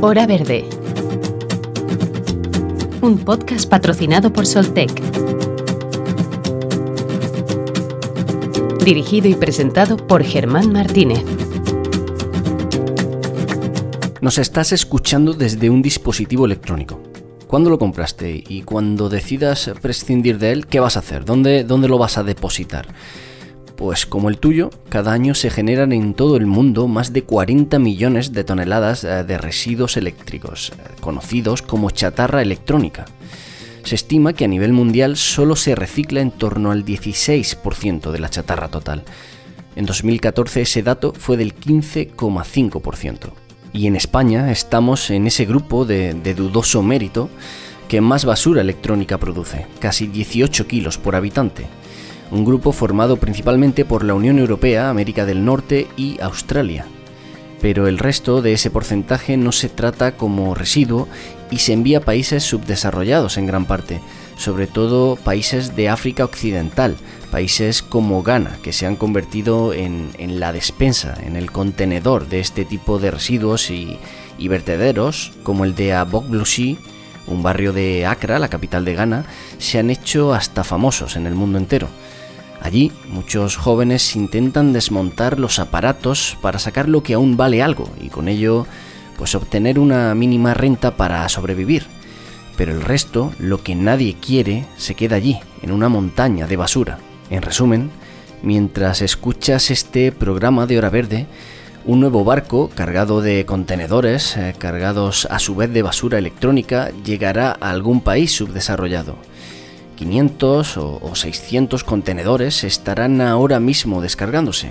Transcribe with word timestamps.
Hora 0.00 0.28
Verde. 0.28 0.64
Un 3.00 3.18
podcast 3.24 3.68
patrocinado 3.68 4.32
por 4.32 4.46
Soltec. 4.46 4.92
Dirigido 8.84 9.26
y 9.26 9.34
presentado 9.34 9.96
por 9.96 10.22
Germán 10.22 10.72
Martínez. 10.72 11.24
Nos 14.20 14.38
estás 14.38 14.70
escuchando 14.70 15.32
desde 15.32 15.68
un 15.68 15.82
dispositivo 15.82 16.46
electrónico. 16.46 17.00
¿Cuándo 17.48 17.68
lo 17.68 17.80
compraste? 17.80 18.44
Y 18.46 18.62
cuando 18.62 19.08
decidas 19.08 19.68
prescindir 19.82 20.38
de 20.38 20.52
él, 20.52 20.66
¿qué 20.66 20.78
vas 20.78 20.94
a 20.96 21.00
hacer? 21.00 21.24
¿Dónde, 21.24 21.64
dónde 21.64 21.88
lo 21.88 21.98
vas 21.98 22.18
a 22.18 22.22
depositar? 22.22 22.86
Pues 23.78 24.06
como 24.06 24.28
el 24.28 24.38
tuyo, 24.38 24.70
cada 24.88 25.12
año 25.12 25.36
se 25.36 25.50
generan 25.50 25.92
en 25.92 26.12
todo 26.14 26.36
el 26.36 26.46
mundo 26.46 26.88
más 26.88 27.12
de 27.12 27.22
40 27.22 27.78
millones 27.78 28.32
de 28.32 28.42
toneladas 28.42 29.04
eh, 29.04 29.22
de 29.22 29.38
residuos 29.38 29.96
eléctricos, 29.96 30.72
eh, 30.72 30.96
conocidos 31.00 31.62
como 31.62 31.92
chatarra 31.92 32.42
electrónica. 32.42 33.04
Se 33.84 33.94
estima 33.94 34.32
que 34.32 34.44
a 34.44 34.48
nivel 34.48 34.72
mundial 34.72 35.16
solo 35.16 35.54
se 35.54 35.76
recicla 35.76 36.20
en 36.20 36.32
torno 36.32 36.72
al 36.72 36.84
16% 36.84 38.10
de 38.10 38.18
la 38.18 38.28
chatarra 38.28 38.66
total. 38.66 39.04
En 39.76 39.86
2014 39.86 40.62
ese 40.62 40.82
dato 40.82 41.12
fue 41.16 41.36
del 41.36 41.54
15,5%. 41.54 43.30
Y 43.72 43.86
en 43.86 43.94
España 43.94 44.50
estamos 44.50 45.08
en 45.10 45.28
ese 45.28 45.44
grupo 45.44 45.84
de, 45.84 46.14
de 46.14 46.34
dudoso 46.34 46.82
mérito 46.82 47.30
que 47.86 48.00
más 48.00 48.24
basura 48.24 48.60
electrónica 48.60 49.18
produce, 49.18 49.66
casi 49.78 50.08
18 50.08 50.66
kilos 50.66 50.98
por 50.98 51.14
habitante 51.14 51.68
un 52.30 52.44
grupo 52.44 52.72
formado 52.72 53.16
principalmente 53.16 53.84
por 53.84 54.04
la 54.04 54.14
Unión 54.14 54.38
Europea, 54.38 54.90
América 54.90 55.26
del 55.26 55.44
Norte 55.44 55.86
y 55.96 56.20
Australia. 56.20 56.86
Pero 57.60 57.88
el 57.88 57.98
resto 57.98 58.40
de 58.42 58.52
ese 58.52 58.70
porcentaje 58.70 59.36
no 59.36 59.50
se 59.52 59.68
trata 59.68 60.12
como 60.12 60.54
residuo 60.54 61.08
y 61.50 61.58
se 61.58 61.72
envía 61.72 61.98
a 61.98 62.02
países 62.02 62.44
subdesarrollados 62.44 63.36
en 63.36 63.46
gran 63.46 63.64
parte, 63.64 64.00
sobre 64.36 64.66
todo 64.66 65.16
países 65.16 65.74
de 65.74 65.88
África 65.88 66.24
Occidental, 66.24 66.96
países 67.32 67.82
como 67.82 68.22
Ghana, 68.22 68.58
que 68.62 68.72
se 68.72 68.86
han 68.86 68.96
convertido 68.96 69.72
en, 69.72 70.12
la 70.38 70.52
despensa, 70.52 71.16
en 71.24 71.36
el 71.36 71.50
contenedor 71.50 72.28
de 72.28 72.40
este 72.40 72.64
tipo 72.64 72.98
de 72.98 73.10
residuos 73.10 73.70
y, 73.70 73.98
vertederos, 74.48 75.32
como 75.42 75.64
el 75.64 75.74
de 75.74 75.94
Aboglushi, 75.94 76.78
un 77.26 77.42
barrio 77.42 77.72
de 77.72 78.06
Accra, 78.06 78.38
la 78.38 78.48
capital 78.48 78.84
de 78.84 78.94
Ghana, 78.94 79.24
se 79.58 79.78
han 79.78 79.90
hecho 79.90 80.32
hasta 80.32 80.64
famosos 80.64 81.16
en 81.16 81.26
el 81.26 81.34
mundo 81.34 81.58
entero. 81.58 81.88
Allí 82.60 82.92
muchos 83.08 83.56
jóvenes 83.56 84.16
intentan 84.16 84.72
desmontar 84.72 85.38
los 85.38 85.58
aparatos 85.58 86.36
para 86.42 86.58
sacar 86.58 86.88
lo 86.88 87.02
que 87.02 87.14
aún 87.14 87.36
vale 87.36 87.62
algo 87.62 87.88
y 88.00 88.08
con 88.08 88.28
ello 88.28 88.66
pues 89.16 89.34
obtener 89.34 89.78
una 89.78 90.14
mínima 90.14 90.54
renta 90.54 90.96
para 90.96 91.28
sobrevivir. 91.28 91.86
Pero 92.56 92.72
el 92.72 92.80
resto, 92.80 93.32
lo 93.38 93.62
que 93.62 93.74
nadie 93.74 94.16
quiere, 94.20 94.66
se 94.76 94.94
queda 94.94 95.16
allí, 95.16 95.38
en 95.62 95.70
una 95.70 95.88
montaña 95.88 96.46
de 96.46 96.56
basura. 96.56 96.98
En 97.30 97.42
resumen, 97.42 97.90
mientras 98.42 99.02
escuchas 99.02 99.70
este 99.70 100.12
programa 100.12 100.66
de 100.66 100.78
Hora 100.78 100.90
Verde, 100.90 101.26
un 101.84 102.00
nuevo 102.00 102.24
barco 102.24 102.70
cargado 102.74 103.22
de 103.22 103.46
contenedores, 103.46 104.36
eh, 104.36 104.54
cargados 104.58 105.26
a 105.30 105.38
su 105.38 105.54
vez 105.54 105.72
de 105.72 105.82
basura 105.82 106.18
electrónica, 106.18 106.90
llegará 107.04 107.56
a 107.60 107.70
algún 107.70 108.00
país 108.00 108.32
subdesarrollado. 108.32 109.16
500 109.98 110.76
o, 110.76 111.10
600 111.12 111.82
contenedores 111.82 112.62
estarán 112.62 113.20
ahora 113.20 113.58
mismo 113.58 114.00
descargándose, 114.00 114.70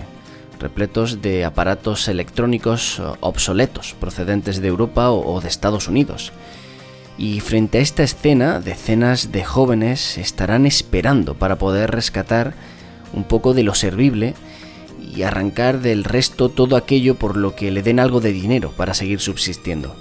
repletos 0.58 1.22
de 1.22 1.44
aparatos 1.44 2.08
electrónicos 2.08 3.02
obsoletos 3.20 3.94
procedentes 4.00 4.62
de 4.62 4.70
Europa 4.70 5.12
o, 5.12 5.42
de 5.42 5.50
Estados 5.50 5.90
Unidos. 5.90 6.32
Y 7.18 7.42
frente 7.42 7.80
a 7.80 7.82
esta 7.82 8.04
escena, 8.04 8.62
decenas 8.62 9.34
de 9.34 9.44
jóvenes 9.44 10.18
estarán 10.18 10.66
esperando 10.66 11.34
para 11.34 11.58
poder 11.58 11.92
rescatar 11.92 12.54
un 13.12 13.26
poco 13.26 13.54
de 13.54 13.64
lo 13.64 13.74
servible 13.76 14.34
y 15.14 15.24
arrancar 15.24 15.82
del 15.82 16.06
resto 16.06 16.48
todo 16.48 16.78
aquello 16.78 17.16
por 17.16 17.36
lo 17.36 17.54
que 17.54 17.70
le 17.70 17.84
den 17.84 18.00
algo 18.00 18.22
de 18.22 18.32
dinero 18.32 18.72
para 18.78 18.94
seguir 18.94 19.20
subsistiendo. 19.20 19.94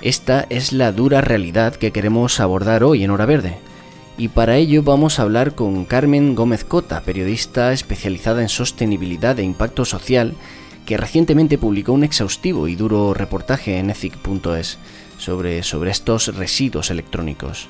Esta 0.00 0.46
es 0.48 0.72
la 0.72 0.92
dura 0.92 1.20
realidad 1.20 1.74
que 1.74 1.90
queremos 1.90 2.40
abordar 2.40 2.84
hoy 2.84 3.04
en 3.04 3.10
Hora 3.10 3.26
Verde 3.26 3.58
y 4.20 4.28
para 4.28 4.58
ello 4.58 4.82
vamos 4.82 5.18
a 5.18 5.22
hablar 5.22 5.54
con 5.54 5.86
Carmen 5.86 6.34
Gómez 6.34 6.62
Cota, 6.62 7.00
periodista 7.00 7.72
especializada 7.72 8.42
en 8.42 8.50
sostenibilidad 8.50 9.38
e 9.38 9.44
impacto 9.44 9.86
social, 9.86 10.34
que 10.84 10.98
recientemente 10.98 11.56
publicó 11.56 11.94
un 11.94 12.04
exhaustivo 12.04 12.68
y 12.68 12.76
duro 12.76 13.14
reportaje 13.14 13.78
en 13.78 13.88
ethic.es 13.88 14.76
sobre, 15.16 15.62
sobre 15.62 15.90
estos 15.90 16.36
residuos 16.36 16.90
electrónicos. 16.90 17.68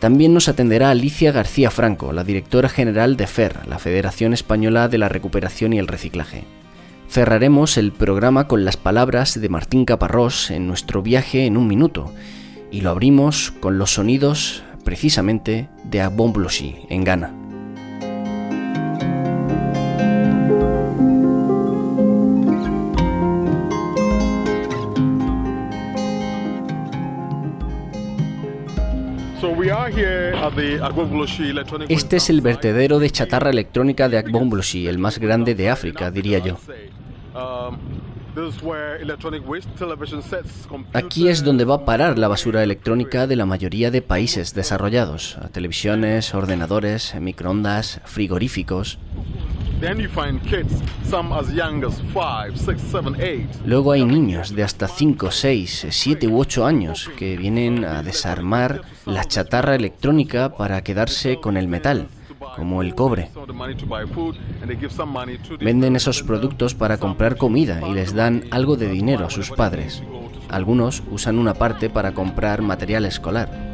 También 0.00 0.34
nos 0.34 0.50
atenderá 0.50 0.90
Alicia 0.90 1.32
García 1.32 1.70
Franco, 1.70 2.12
la 2.12 2.24
directora 2.24 2.68
general 2.68 3.16
de 3.16 3.26
FER, 3.26 3.66
la 3.66 3.78
Federación 3.78 4.34
Española 4.34 4.86
de 4.88 4.98
la 4.98 5.08
Recuperación 5.08 5.72
y 5.72 5.78
el 5.78 5.88
Reciclaje. 5.88 6.44
Cerraremos 7.08 7.78
el 7.78 7.92
programa 7.92 8.48
con 8.48 8.66
las 8.66 8.76
palabras 8.76 9.40
de 9.40 9.48
Martín 9.48 9.86
Caparrós 9.86 10.50
en 10.50 10.66
nuestro 10.66 11.00
viaje 11.00 11.46
en 11.46 11.56
un 11.56 11.66
minuto, 11.66 12.12
y 12.70 12.82
lo 12.82 12.90
abrimos 12.90 13.54
con 13.60 13.78
los 13.78 13.94
sonidos 13.94 14.62
precisamente 14.84 15.68
de 15.84 16.00
Abombloshi, 16.00 16.76
en 16.88 17.04
Ghana. 17.04 17.34
Este 31.88 32.16
es 32.16 32.30
el 32.30 32.40
vertedero 32.40 32.98
de 32.98 33.10
chatarra 33.10 33.50
electrónica 33.50 34.08
de 34.08 34.18
Agbombloshi, 34.18 34.86
el 34.86 34.98
más 34.98 35.18
grande 35.18 35.54
de 35.54 35.70
África, 35.70 36.10
diría 36.10 36.38
yo. 36.38 36.58
Aquí 40.92 41.28
es 41.28 41.44
donde 41.44 41.64
va 41.64 41.76
a 41.76 41.84
parar 41.84 42.18
la 42.18 42.28
basura 42.28 42.62
electrónica 42.62 43.26
de 43.26 43.36
la 43.36 43.46
mayoría 43.46 43.90
de 43.90 44.02
países 44.02 44.54
desarrollados, 44.54 45.38
televisiones, 45.52 46.34
ordenadores, 46.34 47.14
microondas, 47.20 48.00
frigoríficos. 48.04 48.98
Luego 53.64 53.92
hay 53.92 54.04
niños 54.04 54.54
de 54.54 54.62
hasta 54.62 54.88
5, 54.88 55.30
6, 55.30 55.86
7 55.90 56.28
u 56.28 56.38
8 56.38 56.66
años 56.66 57.10
que 57.16 57.36
vienen 57.36 57.84
a 57.84 58.02
desarmar 58.02 58.82
la 59.06 59.24
chatarra 59.24 59.74
electrónica 59.74 60.54
para 60.54 60.82
quedarse 60.84 61.40
con 61.40 61.56
el 61.56 61.66
metal 61.66 62.08
como 62.56 62.82
el 62.82 62.94
cobre. 62.94 63.30
Venden 65.60 65.96
esos 65.96 66.22
productos 66.22 66.74
para 66.74 66.98
comprar 66.98 67.36
comida 67.36 67.86
y 67.88 67.92
les 67.92 68.14
dan 68.14 68.44
algo 68.50 68.76
de 68.76 68.88
dinero 68.88 69.26
a 69.26 69.30
sus 69.30 69.50
padres. 69.50 70.02
Algunos 70.48 71.02
usan 71.10 71.38
una 71.38 71.54
parte 71.54 71.90
para 71.90 72.12
comprar 72.12 72.62
material 72.62 73.04
escolar. 73.04 73.70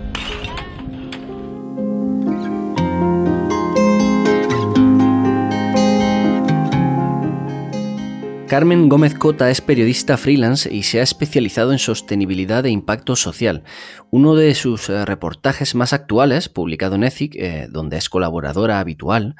Carmen 8.48 8.88
Gómez 8.88 9.14
Cota 9.14 9.50
es 9.50 9.60
periodista 9.60 10.16
freelance 10.16 10.72
y 10.72 10.84
se 10.84 11.00
ha 11.00 11.02
especializado 11.02 11.72
en 11.72 11.80
sostenibilidad 11.80 12.64
e 12.64 12.70
impacto 12.70 13.16
social. 13.16 13.64
Uno 14.10 14.36
de 14.36 14.54
sus 14.54 14.88
eh, 14.88 15.04
reportajes 15.04 15.74
más 15.74 15.92
actuales, 15.92 16.48
publicado 16.48 16.94
en 16.94 17.02
Ethic, 17.02 17.34
eh, 17.34 17.66
donde 17.68 17.96
es 17.96 18.08
colaboradora 18.08 18.78
habitual, 18.78 19.34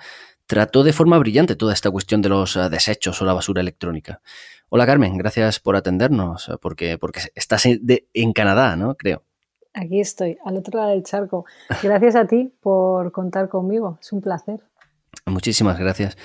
trató 0.46 0.82
de 0.82 0.92
forma 0.92 1.18
brillante 1.18 1.56
toda 1.56 1.72
esta 1.72 1.90
cuestión 1.90 2.22
de 2.22 2.28
los 2.28 2.56
eh, 2.56 2.68
desechos 2.68 3.20
o 3.20 3.24
la 3.24 3.32
basura 3.32 3.60
electrónica. 3.60 4.20
Hola 4.68 4.86
Carmen, 4.86 5.16
gracias 5.16 5.60
por 5.60 5.76
atendernos, 5.76 6.50
porque, 6.60 6.98
porque 6.98 7.20
estás 7.34 7.66
en 7.66 8.32
Canadá, 8.32 8.76
¿no? 8.76 8.96
Creo. 8.96 9.22
Aquí 9.74 10.00
estoy, 10.00 10.38
al 10.44 10.56
otro 10.56 10.78
lado 10.78 10.90
del 10.90 11.02
charco. 11.02 11.44
Gracias 11.82 12.16
a 12.16 12.26
ti 12.26 12.50
por 12.60 13.12
contar 13.12 13.48
conmigo, 13.48 13.98
es 14.00 14.10
un 14.12 14.22
placer. 14.22 14.60
Muchísimas 15.26 15.78
gracias. 15.78 16.16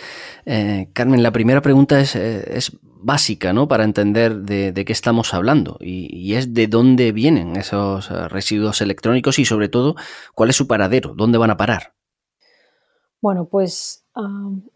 Eh, 0.46 0.90
Carmen, 0.94 1.24
la 1.24 1.32
primera 1.32 1.62
pregunta 1.62 2.00
es, 2.00 2.16
eh, 2.16 2.58
es 2.58 2.78
básica, 2.84 3.52
¿no? 3.52 3.68
Para 3.68 3.84
entender 3.84 4.38
de, 4.38 4.86
qué 4.86 4.94
estamos 4.94 5.34
hablando 5.34 5.78
y, 5.82 6.36
es 6.36 6.54
de 6.54 6.68
dónde 6.68 7.12
vienen 7.12 7.56
esos 7.56 8.12
eh, 8.12 8.28
residuos 8.28 8.80
electrónicos 8.82 9.40
y 9.40 9.46
sobre 9.46 9.70
todo 9.70 9.96
cuál 10.36 10.50
es 10.52 10.56
su 10.56 10.68
paradero, 10.68 11.14
dónde 11.16 11.38
van 11.38 11.50
a 11.50 11.58
parar. 11.58 11.94
Bueno, 13.22 13.46
pues 13.46 14.04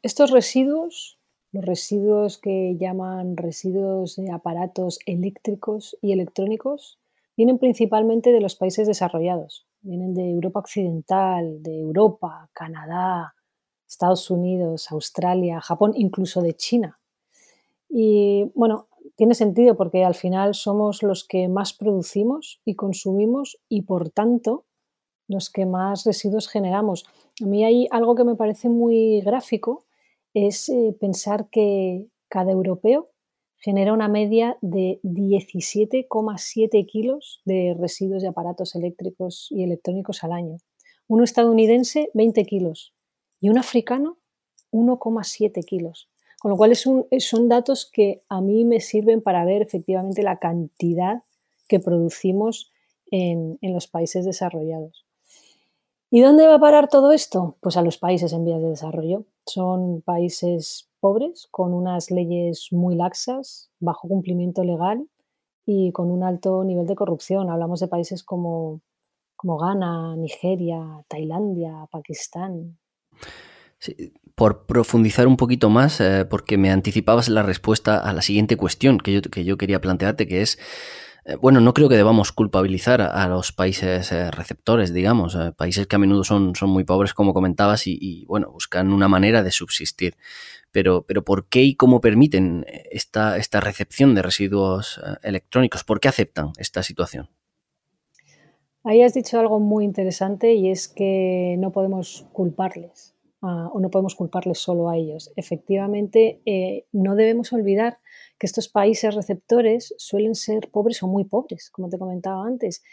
estos 0.04 0.30
residuos, 0.30 1.18
los 1.52 1.66
residuos 1.66 2.38
que 2.38 2.78
llaman 2.80 3.38
residuos 3.38 4.18
de 4.18 4.32
aparatos 4.32 5.00
eléctricos 5.08 5.98
y 6.00 6.12
electrónicos, 6.12 7.00
vienen 7.36 7.58
principalmente 7.58 8.32
de 8.32 8.42
los 8.42 8.56
países 8.56 8.88
desarrollados. 8.88 9.66
Vienen 9.82 10.14
de 10.14 10.30
Europa 10.30 10.60
Occidental, 10.60 11.64
de 11.64 11.80
Europa, 11.80 12.50
Canadá, 12.54 13.34
Estados 13.88 14.30
Unidos, 14.30 14.92
Australia, 14.92 15.60
Japón, 15.60 15.94
incluso 15.96 16.42
de 16.42 16.56
China. 16.56 17.00
Y 17.90 18.52
bueno, 18.54 18.88
tiene 19.16 19.34
sentido 19.34 19.76
porque 19.76 20.04
al 20.04 20.16
final 20.16 20.54
somos 20.54 21.02
los 21.02 21.24
que 21.24 21.48
más 21.48 21.74
producimos 21.74 22.62
y 22.64 22.76
consumimos 22.76 23.60
y 23.70 23.84
por 23.84 24.10
tanto 24.10 24.66
los 25.28 25.50
que 25.50 25.66
más 25.66 26.06
residuos 26.06 26.48
generamos. 26.48 27.06
A 27.42 27.46
mí 27.46 27.64
hay 27.64 27.88
algo 27.92 28.16
que 28.16 28.24
me 28.24 28.36
parece 28.36 28.70
muy 28.70 29.22
gráfico, 29.22 29.86
es 30.34 30.70
eh, 30.70 30.96
pensar 31.00 31.50
que 31.50 32.08
cada 32.28 32.52
europeo 32.52 33.10
genera 33.58 33.94
una 33.94 34.08
media 34.08 34.58
de 34.62 35.00
17,7 35.04 36.86
kilos 36.86 37.42
de 37.46 37.76
residuos 37.80 38.22
de 38.22 38.28
aparatos 38.28 38.76
eléctricos 38.76 39.48
y 39.50 39.64
electrónicos 39.64 40.24
al 40.24 40.34
año. 40.34 40.58
Uno 41.08 41.24
estadounidense, 41.24 42.10
20 42.14 42.46
kilos. 42.46 42.94
Y 43.40 43.50
un 43.50 43.58
africano, 43.58 44.18
1,7 44.72 45.64
kilos. 45.66 46.10
Con 46.40 46.52
lo 46.52 46.58
cual 46.58 46.76
son 46.76 47.50
datos 47.50 47.90
que 47.92 48.22
a 48.30 48.42
mí 48.42 48.66
me 48.66 48.82
sirven 48.82 49.22
para 49.22 49.46
ver 49.46 49.62
efectivamente 49.62 50.22
la 50.22 50.38
cantidad 50.38 51.24
que 51.68 51.80
producimos 51.80 52.72
en 53.10 53.58
los 53.62 53.88
países 53.88 54.26
desarrollados. 54.26 55.05
¿Y 56.16 56.22
dónde 56.22 56.48
va 56.48 56.56
a 56.56 56.60
parar 56.60 56.88
todo 56.88 57.12
esto? 57.12 57.58
Pues 57.60 57.76
a 57.76 57.82
los 57.82 57.98
países 57.98 58.32
en 58.32 58.46
vías 58.46 58.62
de 58.62 58.70
desarrollo. 58.70 59.26
Son 59.46 60.02
países 60.02 60.90
pobres, 61.02 61.50
con 61.52 61.74
unas 61.74 62.10
leyes 62.10 62.70
muy 62.72 62.96
laxas, 62.96 63.70
bajo 63.82 64.08
cumplimiento 64.08 64.64
legal 64.64 65.10
y 65.66 65.92
con 65.92 66.12
un 66.12 66.24
alto 66.24 66.64
nivel 66.64 66.88
de 66.88 66.96
corrupción. 66.96 67.50
Hablamos 67.50 67.82
de 67.82 67.90
países 67.90 68.24
como, 68.24 68.80
como 69.36 69.58
Ghana, 69.58 70.16
Nigeria, 70.16 71.04
Tailandia, 71.10 71.86
Pakistán. 71.92 72.80
por 74.36 74.66
profundizar 74.68 75.28
un 75.28 75.36
poquito 75.36 75.70
más, 75.70 76.00
eh, 76.00 76.24
porque 76.24 76.58
me 76.58 76.72
anticipabas 76.72 77.28
la 77.28 77.44
respuesta 77.44 77.98
a 77.98 78.14
la 78.14 78.22
siguiente 78.22 78.56
cuestión 78.56 79.00
que 79.00 79.16
yo, 79.16 79.22
que 79.22 79.44
yo 79.44 79.58
quería 79.58 79.82
plantearte, 79.82 80.30
que 80.30 80.42
es 80.42 80.60
bueno, 81.42 81.60
no 81.60 81.74
creo 81.74 81.90
que 81.90 81.96
debamos 81.96 82.32
culpabilizar 82.32 83.02
a 83.02 83.28
los 83.28 83.52
países 83.52 84.12
eh, 84.12 84.30
receptores, 84.30 84.94
digamos, 84.94 85.36
eh, 85.36 85.54
países 85.58 85.88
que 85.88 85.96
a 85.96 86.00
menudo 86.00 86.24
son, 86.24 86.56
son 86.56 86.70
muy 86.70 86.84
pobres, 86.84 87.16
como 87.16 87.34
comentabas, 87.34 87.88
y, 87.88 88.26
bueno, 88.28 88.52
buscan 88.52 88.94
una 88.94 89.08
manera 89.08 89.42
de 89.42 89.50
subsistir. 89.50 90.16
Pero, 90.72 91.04
pero 91.08 91.24
¿por 91.24 91.48
qué 91.48 91.64
y 91.64 91.76
cómo 91.76 92.00
permiten 92.00 92.66
esta, 92.92 93.38
esta 93.38 93.60
recepción 93.60 94.14
de 94.14 94.22
residuos 94.22 95.02
electrónicos? 95.24 95.84
¿Por 95.84 96.00
qué 96.00 96.10
aceptan 96.10 96.52
esta 96.58 96.84
situación? 96.84 97.30
Ahí 98.84 99.02
has 99.02 99.14
dicho 99.14 99.40
algo 99.40 99.60
muy 99.60 99.84
interesante 99.84 100.54
y 100.54 100.70
es 100.70 100.88
que 100.88 101.56
no 101.58 101.72
podemos 101.72 102.28
culparles 102.34 103.16
ah, 103.42 103.70
o 103.74 103.80
no 103.80 103.90
podemos 103.90 104.14
culparles 104.14 104.60
solo 104.60 104.90
a 104.90 104.98
ellos. 104.98 105.32
Efectivamente, 105.38 106.86
no 106.92 107.16
debemos 107.16 107.52
olvidar 107.54 107.98
que 108.38 108.48
estos 108.48 108.68
países 108.68 109.16
receptores 109.16 109.94
suelen 109.98 110.36
ser 110.36 110.70
pobres 110.72 111.02
o 111.04 111.08
muy 111.08 111.24
pobres, 111.26 111.70
como 111.70 111.90
te 111.90 111.98
comentaba 111.98 112.46
antes. 112.46 112.84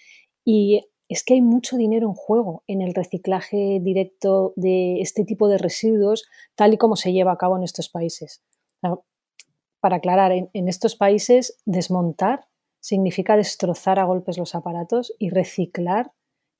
Y 0.44 0.88
es 1.08 1.24
que 1.24 1.34
hay 1.34 1.42
mucho 1.42 1.76
dinero 1.76 2.08
en 2.08 2.14
juego 2.14 2.64
en 2.66 2.80
el 2.80 2.94
reciclaje 2.94 3.80
directo 3.82 4.54
de 4.56 5.00
este 5.00 5.24
tipo 5.24 5.48
de 5.48 5.58
residuos, 5.58 6.24
tal 6.54 6.74
y 6.74 6.78
como 6.78 6.96
se 6.96 7.12
lleva 7.12 7.32
a 7.32 7.38
cabo 7.38 7.56
en 7.56 7.64
estos 7.64 7.88
países. 7.88 8.42
Para 9.80 9.96
aclarar, 9.96 10.32
en, 10.32 10.68
estos 10.68 10.94
países 10.94 11.58
desmontar 11.66 12.46
significa 12.80 13.36
destrozar 13.36 13.98
a 13.98 14.04
golpes 14.04 14.38
los 14.38 14.54
aparatos 14.54 15.14
y 15.18 15.30
reciclar 15.30 16.12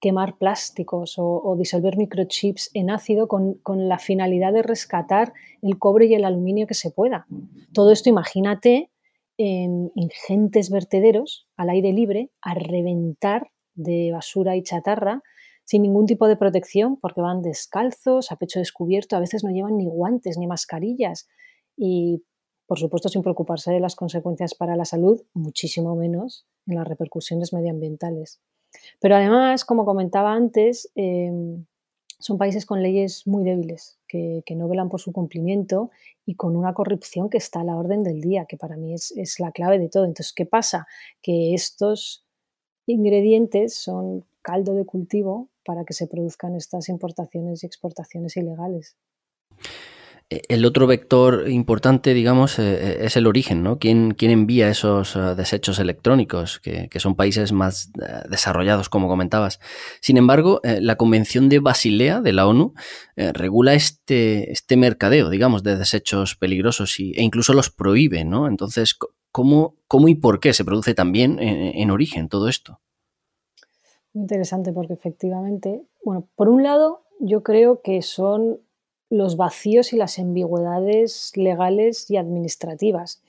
quemar 0.03 0.37
plásticos 0.37 1.15
o, 1.17 1.55
disolver 1.57 1.97
microchips 1.97 2.71
en 2.75 2.91
ácido 2.91 3.29
con, 3.29 3.61
la 3.89 4.01
finalidad 4.01 4.53
de 4.53 4.63
rescatar 4.63 5.33
el 5.63 5.79
cobre 5.79 6.07
y 6.07 6.15
el 6.15 6.25
aluminio 6.25 6.67
que 6.67 6.75
se 6.75 6.91
pueda. 6.91 7.25
Todo 7.73 7.93
esto 7.93 8.11
imagínate 8.11 8.91
en 9.39 9.93
ingentes 9.95 10.71
vertederos 10.71 11.47
al 11.57 11.71
aire 11.71 11.93
libre 11.93 12.31
a 12.43 12.55
reventar 12.55 13.53
de 13.75 14.11
basura 14.13 14.57
y 14.57 14.65
chatarra 14.65 15.23
sin 15.65 15.83
ningún 15.83 16.07
tipo 16.07 16.27
de 16.27 16.37
protección 16.37 16.97
porque 16.97 17.21
van 17.21 17.41
descalzos, 17.41 18.33
a 18.33 18.37
pecho 18.37 18.59
descubierto, 18.59 19.15
a 19.15 19.21
veces 19.21 19.45
no 19.45 19.51
llevan 19.51 19.77
ni 19.77 19.87
guantes 19.87 20.37
ni 20.37 20.49
mascarillas 20.49 21.29
y 21.77 22.25
por 22.67 22.81
supuesto 22.81 23.09
sin 23.09 23.23
preocuparse 23.23 23.71
de 23.71 23.79
las 23.79 23.95
consecuencias 23.95 24.57
para 24.57 24.75
la 24.75 24.85
salud, 24.85 25.23
muchísimo 25.33 25.95
menos 25.95 26.45
en 26.67 26.75
las 26.75 26.89
repercusiones 26.89 27.53
medioambientales. 27.53 28.41
Pero 29.01 29.17
además, 29.17 29.65
como 29.65 29.85
comentaba 29.85 30.33
antes, 30.33 30.91
em, 30.95 31.65
son 32.19 32.39
países 32.39 32.67
con 32.67 32.83
leyes 32.83 33.27
muy 33.27 33.43
débiles, 33.45 33.99
que, 34.07 34.45
no 34.55 34.69
velan 34.69 34.89
por 34.89 35.01
su 35.01 35.13
cumplimiento 35.13 35.91
y 36.25 36.37
con 36.37 36.57
una 36.57 36.73
corrupción 36.73 37.29
que 37.29 37.39
está 37.39 37.61
a 37.61 37.65
la 37.65 37.77
orden 37.77 38.03
del 38.03 38.21
día, 38.21 38.47
que 38.47 38.57
para 38.57 38.77
mí 38.77 38.95
es, 38.95 39.13
es 39.17 39.41
la 39.41 39.51
clave 39.51 39.79
de 39.79 39.89
todo. 39.89 40.05
Entonces, 40.05 40.33
¿qué 40.33 40.47
pasa? 40.47 40.87
Que 41.21 41.55
estos 41.55 42.25
ingredientes 42.87 43.75
son 43.75 44.25
caldo 44.43 44.75
de 44.75 44.85
cultivo 44.85 45.49
para 45.65 45.85
que 45.85 45.95
se 45.95 46.07
produzcan 46.07 46.55
estas 46.55 46.89
importaciones 46.89 47.63
y 47.63 47.67
exportaciones 47.67 48.37
ilegales. 48.37 48.97
El 50.49 50.65
otro 50.65 50.87
vector 50.87 51.51
importante, 51.51 52.15
digamos, 52.15 52.59
eh, 52.59 52.63
eh, 52.63 52.99
es 53.03 53.17
el 53.17 53.27
origen, 53.27 53.63
¿no? 53.63 53.79
¿Quién, 53.79 54.15
envía 54.19 54.69
esos 54.69 55.17
eh, 55.17 55.35
desechos 55.37 55.79
electrónicos, 55.79 56.61
que, 56.61 56.89
son 56.99 57.17
países 57.17 57.53
más 57.53 57.91
desarrollados, 58.29 58.89
como 58.89 59.09
comentabas? 59.09 59.61
Sin 60.01 60.17
embargo, 60.17 60.61
la 60.63 60.97
Convención 60.97 61.49
de 61.49 61.59
Basilea 61.59 62.21
de 62.21 62.33
la 62.33 62.47
ONU 62.47 62.75
regula 63.17 63.75
este, 63.75 64.53
este 64.53 64.77
mercadeo, 64.77 65.31
digamos, 65.31 65.63
de 65.63 65.77
desechos 65.77 66.37
peligrosos 66.37 67.01
y, 67.01 67.13
e 67.13 67.23
incluso 67.23 67.53
los 67.53 67.71
prohíbe, 67.71 68.25
¿no? 68.25 68.47
Entonces, 68.47 68.97
¿cómo, 69.31 69.77
cómo 69.89 70.09
y 70.09 70.15
por 70.15 70.39
qué 70.41 70.53
se 70.53 70.65
produce 70.65 70.95
también 70.95 71.39
en 71.41 71.91
origen 71.91 72.29
todo 72.29 72.49
esto? 72.49 72.81
Muy 74.13 74.23
interesante 74.23 74.73
porque 74.73 74.93
efectivamente, 74.93 75.83
bueno, 76.05 76.29
por 76.37 76.49
un 76.49 76.63
lado, 76.63 77.05
yo 77.19 77.43
creo 77.43 77.81
que 77.83 78.03
son 78.03 78.61
los 79.13 79.37
vacíos 79.37 79.93
y 79.93 79.97
las 79.97 80.19
ambigüedades 80.19 81.37
legales 81.37 82.11
y 82.11 82.17
administrativas. 82.17 83.23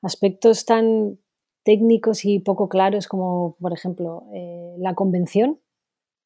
Aspectos 0.00 0.64
tan 0.64 1.18
técnicos 1.64 2.24
y 2.24 2.38
poco 2.38 2.70
claros 2.70 3.08
como, 3.08 3.54
por 3.60 3.74
ejemplo, 3.74 4.24
eh, 4.32 4.74
la 4.78 4.94
convención 4.94 5.60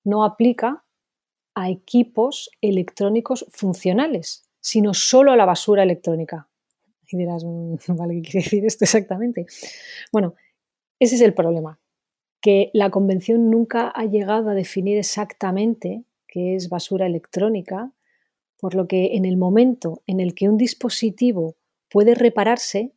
no 0.05 0.25
aplica 0.25 0.85
a 1.57 1.69
equipos 1.69 2.49
electrónicos 2.61 3.45
funcionales, 3.51 4.49
sino 4.61 4.95
solo 4.95 5.33
a 5.33 5.37
la 5.37 5.47
basura 5.47 5.83
electrónica. 5.83 6.49
Y 7.09 7.17
dirás, 7.17 7.45
mm, 7.45 7.75
¿qué 7.87 8.23
quiere 8.23 8.45
decir 8.45 8.65
esto 8.65 8.85
exactamente? 8.85 9.47
Bueno, 10.13 10.35
ese 11.01 11.17
es 11.17 11.23
el 11.23 11.35
problema, 11.35 11.81
que 12.41 12.71
la 12.73 12.91
convención 12.91 13.51
nunca 13.51 13.89
ha 13.89 14.05
llegado 14.05 14.51
a 14.51 14.55
definir 14.55 14.97
exactamente 14.97 16.05
qué 16.29 16.55
es 16.55 16.69
basura 16.69 17.07
electrónica 17.07 17.91
por 18.59 18.75
lo 18.75 18.87
que 18.89 19.17
en 19.17 19.25
el 19.25 19.37
momento 19.37 20.03
en 20.07 20.21
el 20.21 20.35
que 20.35 20.49
un 20.49 20.57
dispositivo 20.57 21.57
puede 21.89 22.15
repararse, 22.15 22.93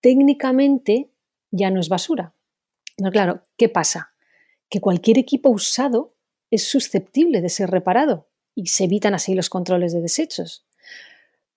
técnicamente 0.00 1.10
ya 1.50 1.70
no 1.70 1.80
es 1.80 1.88
basura. 1.88 2.34
Claro, 3.12 3.46
¿qué 3.56 3.68
pasa? 3.68 4.12
Que 4.68 4.80
cualquier 4.80 5.18
equipo 5.18 5.50
usado 5.50 6.14
es 6.50 6.64
susceptible 6.64 7.40
de 7.40 7.48
ser 7.48 7.70
reparado 7.70 8.28
y 8.54 8.66
se 8.66 8.84
evitan 8.84 9.14
así 9.14 9.34
los 9.34 9.50
controles 9.50 9.92
de 9.92 10.00
desechos. 10.00 10.66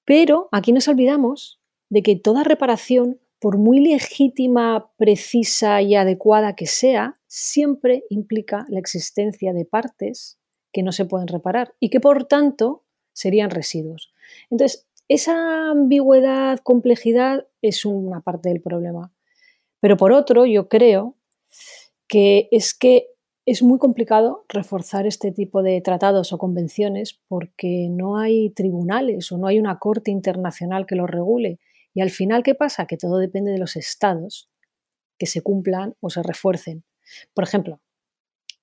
Pero 0.05 0.49
aquí 0.51 0.71
nos 0.71 0.87
olvidamos 0.87 1.61
de 1.89 2.03
que 2.03 2.15
toda 2.15 2.43
reparación, 2.43 3.19
por 3.39 3.57
muy 3.57 3.79
legítima, 3.79 4.91
precisa 4.97 5.81
y 5.81 5.95
adecuada 5.95 6.55
que 6.55 6.67
sea, 6.67 7.15
siempre 7.27 8.03
implica 8.09 8.65
la 8.69 8.79
existencia 8.79 9.51
de 9.53 9.65
partes 9.65 10.37
que 10.71 10.83
no 10.83 10.91
se 10.91 11.05
pueden 11.05 11.27
reparar 11.27 11.73
y 11.79 11.89
que 11.89 11.99
por 11.99 12.25
tanto 12.25 12.85
serían 13.13 13.49
residuos. 13.49 14.13
Entonces, 14.49 14.87
esa 15.07 15.71
ambigüedad, 15.71 16.59
complejidad 16.59 17.47
es 17.61 17.85
una 17.85 18.21
parte 18.21 18.49
del 18.49 18.61
problema. 18.61 19.11
Pero 19.79 19.97
por 19.97 20.13
otro, 20.13 20.45
yo 20.45 20.69
creo 20.69 21.15
que 22.07 22.47
es 22.51 22.73
que 22.73 23.07
es 23.45 23.63
muy 23.63 23.79
complicado 23.79 24.45
reforzar 24.47 25.07
este 25.07 25.31
tipo 25.31 25.63
de 25.63 25.81
tratados 25.81 26.31
o 26.31 26.37
convenciones 26.37 27.19
porque 27.27 27.87
no 27.89 28.17
hay 28.17 28.51
tribunales 28.51 29.31
o 29.31 29.37
no 29.37 29.47
hay 29.47 29.59
una 29.59 29.79
corte 29.79 30.11
internacional 30.11 30.85
que 30.85 30.95
lo 30.95 31.07
regule. 31.07 31.59
Y 31.93 32.01
al 32.01 32.11
final, 32.11 32.43
¿qué 32.43 32.55
pasa? 32.55 32.85
Que 32.85 32.97
todo 32.97 33.17
depende 33.17 33.51
de 33.51 33.57
los 33.57 33.75
estados 33.75 34.49
que 35.17 35.25
se 35.25 35.41
cumplan 35.41 35.95
o 35.99 36.09
se 36.09 36.23
refuercen. 36.23 36.83
Por 37.33 37.43
ejemplo, 37.43 37.81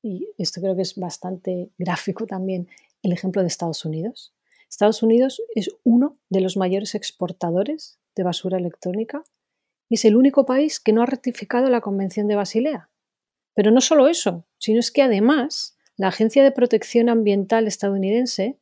y 0.02 0.28
esto 0.38 0.60
creo 0.60 0.76
que 0.76 0.82
es 0.82 0.94
bastante 0.94 1.70
gráfico 1.76 2.26
también, 2.26 2.68
el 3.02 3.12
ejemplo 3.12 3.42
de 3.42 3.48
Estados 3.48 3.84
Unidos. 3.84 4.32
Estados 4.68 5.02
Unidos 5.02 5.42
es 5.54 5.70
uno 5.84 6.18
de 6.28 6.40
los 6.40 6.56
mayores 6.56 6.94
exportadores 6.94 7.98
de 8.14 8.22
basura 8.22 8.58
electrónica 8.58 9.22
y 9.88 9.94
es 9.94 10.04
el 10.04 10.16
único 10.16 10.44
país 10.44 10.80
que 10.80 10.92
no 10.92 11.02
ha 11.02 11.06
ratificado 11.06 11.70
la 11.70 11.80
Convención 11.80 12.28
de 12.28 12.36
Basilea. 12.36 12.90
Pero 13.54 13.70
no 13.70 13.80
solo 13.80 14.08
eso, 14.08 14.46
sino 14.58 14.78
es 14.78 14.90
que 14.90 15.02
además 15.02 15.76
la 15.96 16.08
Agencia 16.08 16.44
de 16.44 16.52
Protección 16.52 17.08
Ambiental 17.08 17.66
estadounidense 17.66 18.58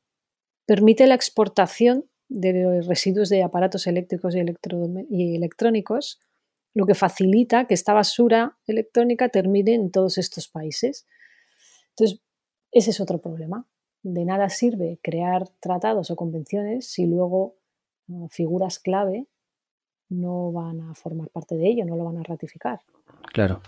permite 0.65 1.07
la 1.07 1.15
exportación 1.15 2.07
de 2.29 2.83
residuos 2.83 3.29
de 3.29 3.43
aparatos 3.43 3.87
eléctricos 3.87 4.35
y, 4.35 5.37
electrónicos 5.37 6.21
lo 6.75 6.87
que 6.87 6.95
facilita 6.95 7.67
que 7.67 7.75
esta 7.75 7.95
basura 7.95 8.59
electrónica 8.67 9.31
termine 9.31 9.75
en 9.75 9.91
todos 9.91 10.19
estos 10.19 10.49
países. 10.49 11.07
Entonces, 11.91 12.21
ese 12.71 12.91
es 12.91 13.01
otro 13.01 13.19
problema. 13.19 13.67
De 14.09 14.25
nada 14.25 14.49
sirve 14.51 15.01
crear 15.03 15.49
tratados 15.59 16.13
o 16.13 16.17
convenciones 16.17 16.87
si 16.87 17.07
luego 17.07 17.57
figuras 18.31 18.79
clave 18.79 19.27
no 20.11 20.53
van 20.53 20.81
a 20.81 20.95
formar 20.95 21.29
parte 21.31 21.57
de 21.57 21.69
ello, 21.69 21.85
no 21.85 21.97
lo 21.97 22.05
van 22.05 22.19
a 22.19 22.23
ratificar. 22.23 22.83
Claro. 23.33 23.63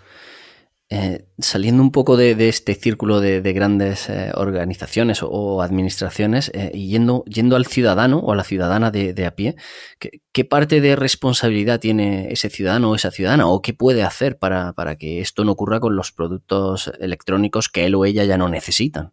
Eh, 0.91 1.25
saliendo 1.39 1.83
un 1.83 1.91
poco 1.91 2.15
de, 2.15 2.47
este 2.47 2.73
círculo 2.73 3.19
de, 3.19 3.41
grandes 3.51 4.09
eh, 4.09 4.31
organizaciones 4.33 5.19
o, 5.23 5.61
administraciones 5.61 6.51
eh, 6.55 6.71
y 6.73 6.87
yendo, 6.87 7.25
yendo, 7.25 7.57
al 7.57 7.65
ciudadano 7.65 8.19
o 8.19 8.31
a 8.31 8.37
la 8.37 8.45
ciudadana 8.45 8.91
de, 8.91 9.25
a 9.25 9.35
pie, 9.35 9.57
¿qué, 9.99 10.45
parte 10.45 10.79
de 10.79 10.95
responsabilidad 10.95 11.81
tiene 11.81 12.31
ese 12.31 12.49
ciudadano 12.49 12.91
o 12.91 12.95
esa 12.95 13.11
ciudadana 13.11 13.49
o 13.49 13.61
qué 13.61 13.73
puede 13.73 14.03
hacer 14.03 14.39
para, 14.39 14.71
para, 14.71 14.95
que 14.95 15.19
esto 15.19 15.43
no 15.43 15.51
ocurra 15.51 15.81
con 15.81 15.97
los 15.97 16.13
productos 16.13 16.89
electrónicos 17.01 17.67
que 17.67 17.85
él 17.85 17.95
o 17.95 18.05
ella 18.05 18.23
ya 18.23 18.37
no 18.37 18.47
necesitan? 18.47 19.11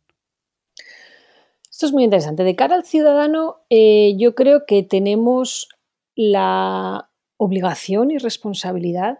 Esto 1.76 1.84
es 1.84 1.92
muy 1.92 2.04
interesante. 2.04 2.42
De 2.42 2.56
cara 2.56 2.74
al 2.74 2.86
ciudadano, 2.86 3.56
yo 3.68 4.34
creo 4.34 4.64
que 4.66 4.82
tenemos 4.82 5.68
la 6.14 7.10
obligación 7.36 8.10
y 8.10 8.16
responsabilidad 8.16 9.18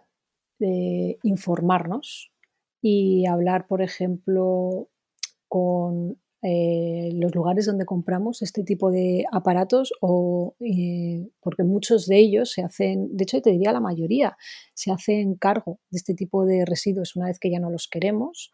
de 0.59 1.19
informarnos 1.23 2.33
y 2.81 3.27
hablar, 3.27 3.67
por 3.67 3.83
ejemplo, 3.83 4.89
con 5.49 6.19
eh, 6.41 7.11
los 7.13 7.35
lugares 7.35 7.67
donde 7.67 7.85
compramos 7.85 8.41
este 8.41 8.65
tipo 8.65 8.91
de 8.91 9.27
aparatos 9.33 9.93
o 10.01 10.57
eh, 10.61 11.29
porque 11.41 11.63
muchos 11.63 12.07
de 12.07 12.17
ellos 12.17 12.53
se 12.53 12.63
hacen, 12.63 13.15
de 13.15 13.25
hecho 13.25 13.43
te 13.43 13.51
diría 13.51 13.73
la 13.73 13.81
mayoría, 13.81 14.39
se 14.73 14.91
hacen 14.91 15.35
cargo 15.35 15.79
de 15.91 15.99
este 15.99 16.15
tipo 16.15 16.47
de 16.47 16.65
residuos 16.65 17.17
una 17.17 17.27
vez 17.27 17.39
que 17.39 17.51
ya 17.51 17.61
no 17.61 17.69
los 17.69 17.87
queremos. 17.87 18.51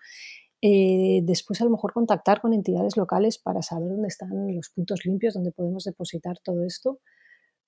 Eh, 0.63 1.21
después 1.25 1.61
a 1.61 1.65
lo 1.65 1.71
mejor 1.71 1.93
contactar 1.93 2.41
con 2.41 2.55
entidades 2.55 2.97
locales 2.97 3.37
para 3.37 3.63
saber 3.63 3.91
dónde 3.91 4.09
están 4.09 4.55
los 4.55 4.71
puntos 4.71 5.05
limpios 5.05 5.35
donde 5.35 5.53
podemos 5.53 5.85
depositar 5.85 6.39
todo 6.39 6.65
esto, 6.65 7.01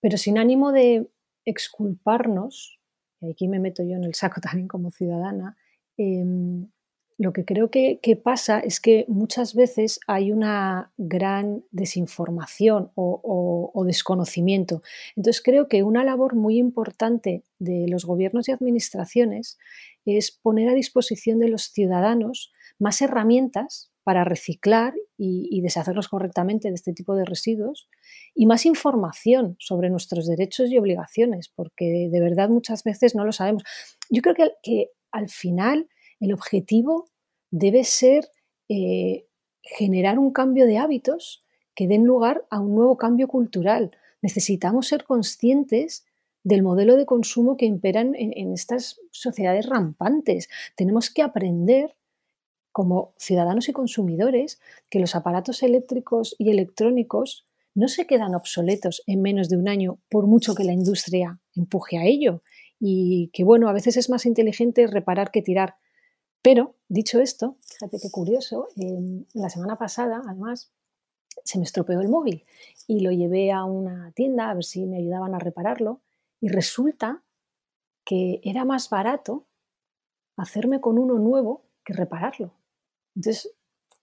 pero 0.00 0.16
sin 0.16 0.38
ánimo 0.38 0.72
de 0.72 1.10
exculparnos, 1.44 2.78
y 3.20 3.30
aquí 3.30 3.48
me 3.48 3.58
meto 3.58 3.82
yo 3.82 3.96
en 3.96 4.04
el 4.04 4.14
saco 4.14 4.40
también 4.40 4.68
como 4.68 4.90
ciudadana, 4.90 5.56
Em, 5.96 6.68
lo 7.16 7.32
que 7.32 7.44
creo 7.44 7.70
que, 7.70 8.20
pasa 8.22 8.58
es 8.58 8.80
que 8.80 9.04
muchas 9.06 9.54
veces 9.54 10.00
hay 10.08 10.32
una 10.32 10.92
gran 10.96 11.62
desinformación 11.70 12.90
o, 12.96 13.84
desconocimiento. 13.86 14.82
Entonces 15.14 15.42
creo 15.42 15.68
que 15.68 15.82
una 15.82 16.04
labor 16.04 16.34
muy 16.34 16.58
importante 16.58 17.44
de 17.58 17.86
los 17.86 18.04
gobiernos 18.04 18.48
y 18.48 18.52
administraciones 18.52 19.58
es 20.06 20.32
poner 20.32 20.68
a 20.70 20.74
disposición 20.74 21.38
de 21.38 21.48
los 21.48 21.64
ciudadanos 21.64 22.52
más 22.78 23.00
herramientas 23.02 23.90
para 24.02 24.24
reciclar 24.24 24.94
y, 25.16 25.48
y 25.50 25.62
deshacerlos 25.62 26.08
correctamente 26.08 26.68
de 26.68 26.74
este 26.74 26.92
tipo 26.92 27.16
de 27.16 27.24
residuos 27.24 27.88
y 28.34 28.46
más 28.46 28.66
información 28.66 29.56
sobre 29.58 29.88
nuestros 29.88 30.26
derechos 30.26 30.70
y 30.70 30.78
obligaciones, 30.78 31.48
porque 31.48 32.08
de 32.10 32.20
verdad 32.20 32.48
muchas 32.48 32.84
veces 32.84 33.14
no 33.14 33.24
lo 33.24 33.32
sabemos. 33.32 33.62
Yo 34.10 34.20
creo 34.20 34.34
que, 34.34 34.50
que 34.62 34.90
al 35.10 35.28
final 35.28 35.88
el 36.20 36.32
objetivo 36.32 37.06
debe 37.50 37.84
ser 37.84 38.28
eh, 38.68 39.26
generar 39.62 40.18
un 40.18 40.32
cambio 40.32 40.66
de 40.66 40.78
hábitos 40.78 41.44
que 41.74 41.88
den 41.88 42.04
lugar 42.04 42.44
a 42.50 42.60
un 42.60 42.74
nuevo 42.74 42.96
cambio 42.96 43.28
cultural. 43.28 43.96
Necesitamos 44.22 44.88
ser 44.88 45.04
conscientes 45.04 46.04
del 46.42 46.62
modelo 46.62 46.96
de 46.96 47.06
consumo 47.06 47.56
que 47.56 47.66
imperan 47.66 48.14
en, 48.14 48.52
estas 48.52 49.00
sociedades 49.10 49.66
rampantes. 49.66 50.48
Tenemos 50.76 51.10
que 51.10 51.22
aprender 51.22 51.96
como 52.74 53.14
ciudadanos 53.18 53.68
y 53.68 53.72
consumidores 53.72 54.58
que 54.90 54.98
los 54.98 55.14
aparatos 55.14 55.62
eléctricos 55.62 56.34
y 56.40 56.50
electrónicos 56.50 57.46
no 57.72 57.86
se 57.86 58.08
quedan 58.08 58.34
obsoletos 58.34 59.04
en 59.06 59.22
menos 59.22 59.48
de 59.48 59.56
un 59.56 59.68
año 59.68 60.00
por 60.10 60.26
mucho 60.26 60.56
que 60.56 60.64
la 60.64 60.72
industria 60.72 61.40
empuje 61.54 61.98
a 61.98 62.04
ello 62.04 62.42
y 62.80 63.30
que 63.32 63.44
bueno, 63.44 63.68
a 63.68 63.72
veces 63.72 63.96
es 63.96 64.10
más 64.10 64.26
inteligente 64.26 64.88
reparar 64.88 65.30
que 65.30 65.40
tirar. 65.40 65.76
Pero, 66.42 66.74
dicho 66.88 67.20
esto, 67.20 67.58
fíjate 67.62 67.98
qué 68.02 68.10
curioso, 68.10 68.66
la 69.34 69.50
semana 69.50 69.78
pasada, 69.78 70.20
además, 70.26 70.72
se 71.44 71.58
me 71.58 71.64
estropeó 71.64 72.00
el 72.00 72.08
móvil 72.08 72.44
y 72.88 73.00
lo 73.00 73.12
llevé 73.12 73.52
a 73.52 73.62
una 73.62 74.10
tienda 74.16 74.50
a 74.50 74.54
ver 74.54 74.64
si 74.64 74.84
me 74.84 74.96
ayudaban 74.96 75.32
a 75.36 75.38
repararlo 75.38 76.00
y 76.40 76.48
resulta 76.48 77.22
que 78.04 78.40
era 78.42 78.64
más 78.64 78.90
barato 78.90 79.46
hacerme 80.36 80.80
con 80.80 80.98
uno 80.98 81.20
nuevo 81.20 81.66
que 81.84 81.92
repararlo. 81.92 82.52
Entonces, 83.14 83.54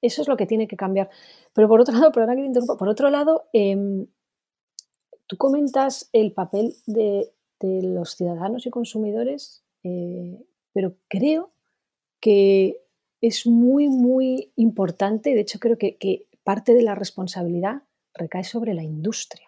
eso 0.01 0.21
es 0.21 0.27
lo 0.27 0.37
que 0.37 0.45
tiene 0.45 0.67
que 0.67 0.77
cambiar. 0.77 1.09
Pero 1.53 1.67
por 1.67 1.81
otro 1.81 1.93
lado, 1.99 2.11
perdona 2.11 2.35
que 2.35 2.41
te 2.41 2.47
interrumpa, 2.47 2.77
por 2.77 2.89
otro 2.89 3.09
lado, 3.09 3.45
em, 3.53 4.07
tú 5.27 5.37
comentas 5.37 6.09
el 6.13 6.33
papel 6.33 6.75
de 6.85 7.31
los 7.61 8.15
ciudadanos 8.15 8.65
y 8.65 8.71
consumidores, 8.71 9.63
eh, 9.83 10.43
pero 10.73 10.95
creo 11.07 11.51
que 12.19 12.81
es 13.21 13.45
muy, 13.45 13.87
muy 13.87 14.51
importante, 14.55 15.33
de 15.33 15.41
hecho 15.41 15.59
creo 15.59 15.77
que, 15.77 16.27
parte 16.43 16.73
de 16.73 16.81
la 16.81 16.95
responsabilidad 16.95 17.83
recae 18.15 18.43
sobre 18.43 18.73
la 18.73 18.83
industria. 18.83 19.47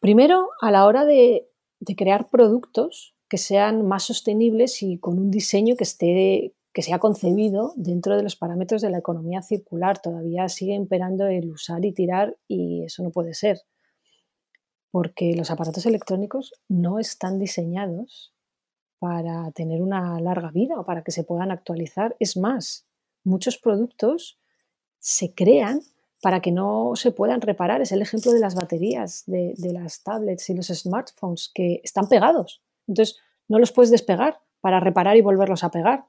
Primero, 0.00 0.48
a 0.62 0.70
la 0.70 0.86
hora 0.86 1.04
de, 1.04 1.46
crear 1.96 2.28
productos 2.28 3.14
que 3.28 3.38
sean 3.38 3.86
más 3.86 4.04
sostenibles 4.04 4.82
y 4.82 4.98
con 4.98 5.18
un 5.18 5.30
diseño 5.30 5.76
que 5.76 5.84
esté 5.84 6.54
que 6.72 6.82
sea 6.82 6.98
concebido 6.98 7.72
dentro 7.76 8.16
de 8.16 8.22
los 8.22 8.36
parámetros 8.36 8.82
de 8.82 8.90
la 8.90 8.98
economía 8.98 9.42
circular. 9.42 10.00
Todavía 10.00 10.48
sigue 10.48 10.74
imperando 10.74 11.26
el 11.26 11.50
usar 11.50 11.84
y 11.84 11.92
tirar 11.92 12.36
y 12.46 12.84
eso 12.84 13.02
no 13.02 13.10
puede 13.10 13.34
ser 13.34 13.60
porque 14.90 15.34
los 15.36 15.50
aparatos 15.50 15.86
electrónicos 15.86 16.52
no 16.68 16.98
están 16.98 17.38
diseñados 17.38 18.34
para 18.98 19.50
tener 19.52 19.82
una 19.82 20.20
larga 20.20 20.50
vida 20.50 20.78
o 20.78 20.84
para 20.84 21.02
que 21.02 21.12
se 21.12 21.24
puedan 21.24 21.50
actualizar. 21.50 22.16
Es 22.18 22.36
más, 22.36 22.86
muchos 23.24 23.56
productos 23.56 24.38
se 24.98 25.34
crean 25.34 25.80
para 26.20 26.40
que 26.40 26.52
no 26.52 26.92
se 26.96 27.12
puedan 27.12 27.40
reparar. 27.40 27.80
Es 27.80 27.92
el 27.92 28.02
ejemplo 28.02 28.32
de 28.32 28.40
las 28.40 28.54
baterías 28.54 29.24
de, 29.26 29.54
las 29.72 30.02
tablets 30.02 30.50
y 30.50 30.54
los 30.54 30.66
smartphones 30.66 31.50
que 31.54 31.80
están 31.82 32.08
pegados. 32.08 32.62
Entonces, 32.86 33.18
no 33.48 33.58
los 33.58 33.72
puedes 33.72 33.90
despegar 33.90 34.40
para 34.60 34.80
reparar 34.80 35.16
y 35.16 35.22
volverlos 35.22 35.64
a 35.64 35.70
pegar. 35.70 36.06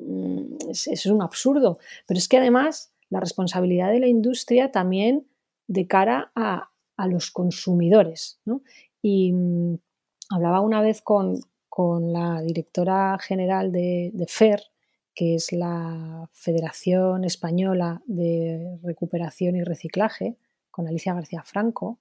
Mm, 0.00 0.70
eso 0.70 0.90
es 0.92 1.06
un 1.06 1.22
absurdo. 1.22 1.78
Pero 2.06 2.18
es 2.18 2.28
que 2.28 2.38
además 2.38 2.92
la 3.08 3.20
responsabilidad 3.20 3.90
de 3.90 4.00
la 4.00 4.06
industria 4.06 4.70
también 4.70 5.26
de 5.66 5.86
cara 5.86 6.32
a, 6.34 6.70
a 7.00 7.06
los 7.06 7.30
consumidores. 7.30 8.40
Y 9.02 9.32
mm, 9.32 9.78
hablaba 10.30 10.60
una 10.60 10.82
vez 10.82 11.02
con, 11.02 11.40
la 12.12 12.42
directora 12.42 13.16
general 13.18 13.72
de, 13.72 14.12
FER, 14.28 14.60
que 15.14 15.34
es 15.36 15.50
la 15.50 16.28
Federación 16.34 17.24
Española 17.24 18.02
de 18.04 18.78
Recuperación 18.82 19.56
y 19.56 19.64
Reciclaje, 19.64 20.36
con 20.70 20.86
Alicia 20.86 21.14
García 21.14 21.42
Franco, 21.42 21.98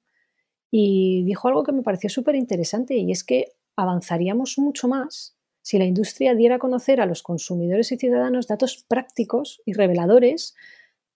y 0.69 1.23
dijo 1.23 1.47
algo 1.47 1.63
que 1.63 1.71
me 1.71 1.81
pareció 1.81 2.09
súper 2.09 2.35
interesante 2.35 2.95
y 2.97 3.09
es 3.11 3.23
que 3.23 3.53
avanzaríamos 3.77 4.57
mucho 4.59 4.89
más 4.89 5.38
si 5.69 5.77
la 5.77 5.85
industria 5.85 6.33
diera 6.33 6.55
a 6.55 6.57
conocer 6.57 6.99
a 6.99 7.05
los 7.05 7.21
consumidores 7.21 7.91
y 7.91 7.97
ciudadanos 7.97 8.47
datos 8.47 8.83
prácticos 8.87 9.61
y 9.67 9.73
reveladores 9.73 10.55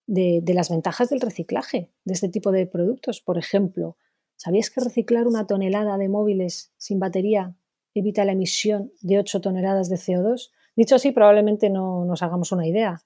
de, 0.06 0.44
las 0.54 0.70
ventajas 0.70 1.10
del 1.10 1.22
reciclaje 1.22 1.90
de 2.06 2.14
este 2.14 2.30
tipo 2.30 2.52
de 2.52 2.68
productos. 2.68 3.20
Por 3.20 3.40
ejemplo, 3.40 3.98
¿sabías 4.36 4.70
que 4.70 4.80
reciclar 4.80 5.26
una 5.26 5.48
tonelada 5.48 5.98
de 5.98 6.08
móviles 6.08 6.72
sin 6.78 7.00
batería 7.00 7.56
evita 7.96 8.26
la 8.26 8.34
emisión 8.34 8.92
de 9.02 9.18
8 9.18 9.42
toneladas 9.42 9.90
de 9.90 9.96
CO2? 9.96 10.52
Dicho 10.76 10.98
así, 10.98 11.12
probablemente 11.12 11.72
no 11.72 12.06
nos 12.06 12.22
hagamos 12.22 12.52
una 12.52 12.68
idea, 12.68 13.02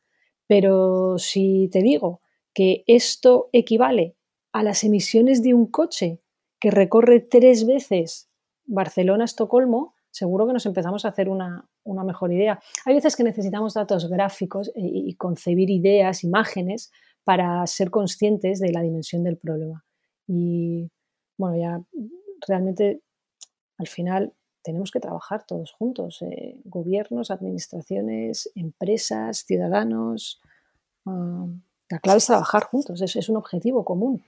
pero 0.47 1.17
si 1.17 1.69
te 1.71 1.81
digo 1.81 2.19
que 2.53 2.83
esto 2.87 3.47
equivale 3.53 4.17
a 4.51 4.63
las 4.63 4.83
emisiones 4.83 5.41
de 5.43 5.53
un 5.53 5.67
coche 5.67 6.19
que 6.59 6.71
recorre 6.71 7.21
tres 7.21 7.65
veces 7.65 8.29
Barcelona-Estocolmo, 8.65 9.93
seguro 10.17 10.47
que 10.47 10.53
nos 10.53 10.65
empezamos 10.65 11.05
a 11.05 11.09
hacer 11.09 11.29
una, 11.29 11.63
mejor 11.85 12.33
idea. 12.33 12.59
Hay 12.85 12.95
veces 12.95 13.15
que 13.15 13.23
necesitamos 13.23 13.73
datos 13.73 14.09
gráficos 14.09 14.71
y, 14.75 15.13
concebir 15.15 15.69
ideas, 15.69 16.23
imágenes, 16.23 16.91
para 17.23 17.65
ser 17.67 17.91
conscientes 17.91 18.59
de 18.59 18.71
la 18.71 18.81
dimensión 18.81 19.23
del 19.23 19.37
problema. 19.37 19.85
Y 20.27 20.89
bueno, 21.37 21.57
ya 21.57 21.81
realmente 22.47 23.01
al 23.77 23.87
final 23.87 24.33
tenemos 24.63 24.91
que 24.91 24.99
trabajar 24.99 25.45
todos 25.45 25.71
juntos, 25.71 26.21
eh, 26.21 26.59
gobiernos, 26.65 27.31
administraciones, 27.31 28.49
empresas, 28.55 29.45
ciudadanos. 29.45 30.41
Ah, 31.05 31.45
la 31.89 31.99
clave 31.99 32.17
es 32.17 32.25
trabajar 32.25 32.63
juntos, 32.63 33.01
es, 33.01 33.15
es 33.15 33.29
un 33.29 33.37
objetivo 33.37 33.85
común. 33.85 34.23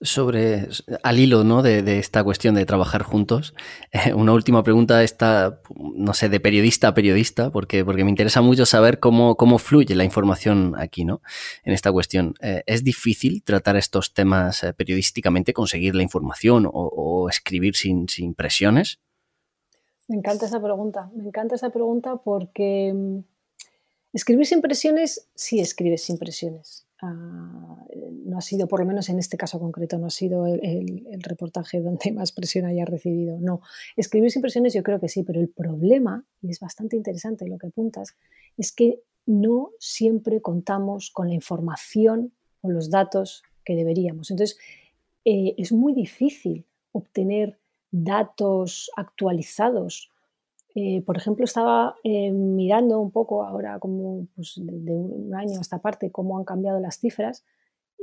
Sobre, 0.00 0.68
al 1.02 1.18
hilo 1.18 1.42
¿no? 1.42 1.62
de, 1.62 1.98
esta 1.98 2.22
cuestión 2.22 2.54
de 2.54 2.66
trabajar 2.66 3.02
juntos, 3.02 3.54
eh, 3.92 4.12
una 4.12 4.32
última 4.32 4.62
pregunta 4.62 5.02
está, 5.02 5.60
no 5.74 6.12
sé, 6.12 6.28
de 6.28 6.38
periodista 6.38 6.88
a 6.88 6.94
periodista, 6.94 7.50
porque, 7.50 7.84
porque 7.84 8.04
me 8.04 8.10
interesa 8.10 8.42
mucho 8.42 8.66
saber 8.66 8.98
cómo, 9.00 9.36
cómo 9.36 9.58
fluye 9.58 9.94
la 9.94 10.04
información 10.04 10.74
aquí, 10.78 11.04
¿no? 11.04 11.22
En 11.64 11.72
esta 11.72 11.92
cuestión. 11.92 12.34
Eh, 12.40 12.62
¿Es 12.66 12.84
difícil 12.84 13.42
tratar 13.42 13.76
estos 13.76 14.12
temas 14.12 14.62
eh, 14.64 14.74
periodísticamente, 14.74 15.52
conseguir 15.52 15.94
la 15.94 16.02
información 16.02 16.68
o, 16.70 17.28
escribir 17.28 17.74
sin, 17.76 18.08
sin 18.08 18.34
presiones? 18.34 19.00
Me 20.08 20.16
encanta 20.16 20.46
esa 20.46 20.62
pregunta, 20.62 21.10
me 21.14 21.24
encanta 21.24 21.56
esa 21.56 21.70
pregunta 21.70 22.16
porque 22.16 22.92
mm, 22.94 23.18
escribir 24.12 24.46
sin 24.46 24.60
presiones, 24.60 25.28
sí 25.34 25.60
escribes 25.60 26.04
sin 26.04 26.18
presiones 26.18 26.85
Ah, 27.02 27.84
no 28.24 28.38
ha 28.38 28.40
sido, 28.40 28.68
por 28.68 28.80
lo 28.80 28.86
menos 28.86 29.10
en 29.10 29.18
este 29.18 29.36
caso 29.36 29.60
concreto, 29.60 29.98
no 29.98 30.06
ha 30.06 30.10
sido 30.10 30.46
el, 30.46 31.06
reportaje 31.20 31.80
donde 31.82 32.12
más 32.12 32.32
presión 32.32 32.64
haya 32.64 32.84
recibido. 32.84 33.38
No, 33.40 33.60
escribir 33.96 34.30
sin 34.30 34.42
presiones 34.42 34.72
yo 34.74 34.82
creo 34.82 35.00
que 35.00 35.08
sí, 35.08 35.22
pero 35.22 35.40
el 35.40 35.48
problema, 35.48 36.24
y 36.40 36.50
es 36.50 36.60
bastante 36.60 36.96
interesante 36.96 37.46
lo 37.46 37.58
que 37.58 37.68
apuntas, 37.68 38.16
es 38.56 38.72
que 38.72 39.02
no 39.26 39.72
siempre 39.78 40.40
contamos 40.40 41.10
con 41.10 41.28
la 41.28 41.34
información 41.34 42.32
o 42.62 42.70
los 42.70 42.90
datos 42.90 43.42
que 43.64 43.74
deberíamos. 43.74 44.30
Entonces, 44.30 44.56
eh, 45.24 45.54
es 45.58 45.72
muy 45.72 45.92
difícil 45.92 46.64
obtener 46.92 47.58
datos 47.90 48.90
actualizados 48.96 50.12
eh, 50.78 51.00
por 51.06 51.16
ejemplo, 51.16 51.46
estaba 51.46 51.96
eh, 52.04 52.30
mirando 52.30 53.00
un 53.00 53.10
poco 53.10 53.42
ahora, 53.42 53.78
como 53.78 54.26
pues, 54.36 54.60
de, 54.62 54.92
un 54.92 55.34
año 55.34 55.56
a 55.56 55.62
esta 55.62 55.78
parte, 55.78 56.10
cómo 56.10 56.36
han 56.36 56.44
cambiado 56.44 56.80
las 56.80 56.98
cifras 56.98 57.46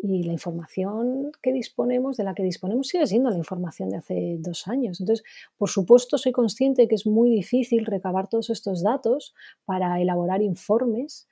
y 0.01 0.23
la 0.23 0.33
información 0.33 1.31
que 1.43 1.53
disponemos, 1.53 2.17
de 2.17 2.23
la 2.23 2.33
que 2.33 2.41
disponemos, 2.41 2.87
sigue 2.87 3.05
siendo 3.05 3.29
la 3.29 3.37
información 3.37 3.91
de 3.91 3.97
hace 3.97 4.37
dos 4.39 4.67
años. 4.67 4.99
Entonces, 4.99 5.23
por 5.55 5.69
supuesto, 5.69 6.17
soy 6.17 6.31
consciente 6.31 6.87
que 6.87 6.95
es 6.95 7.05
muy 7.05 7.29
difícil 7.29 7.85
recabar 7.85 8.27
todos 8.27 8.49
estos 8.49 8.81
datos 8.81 9.35
para 9.65 10.01
elaborar 10.01 10.41
informes, 10.41 11.27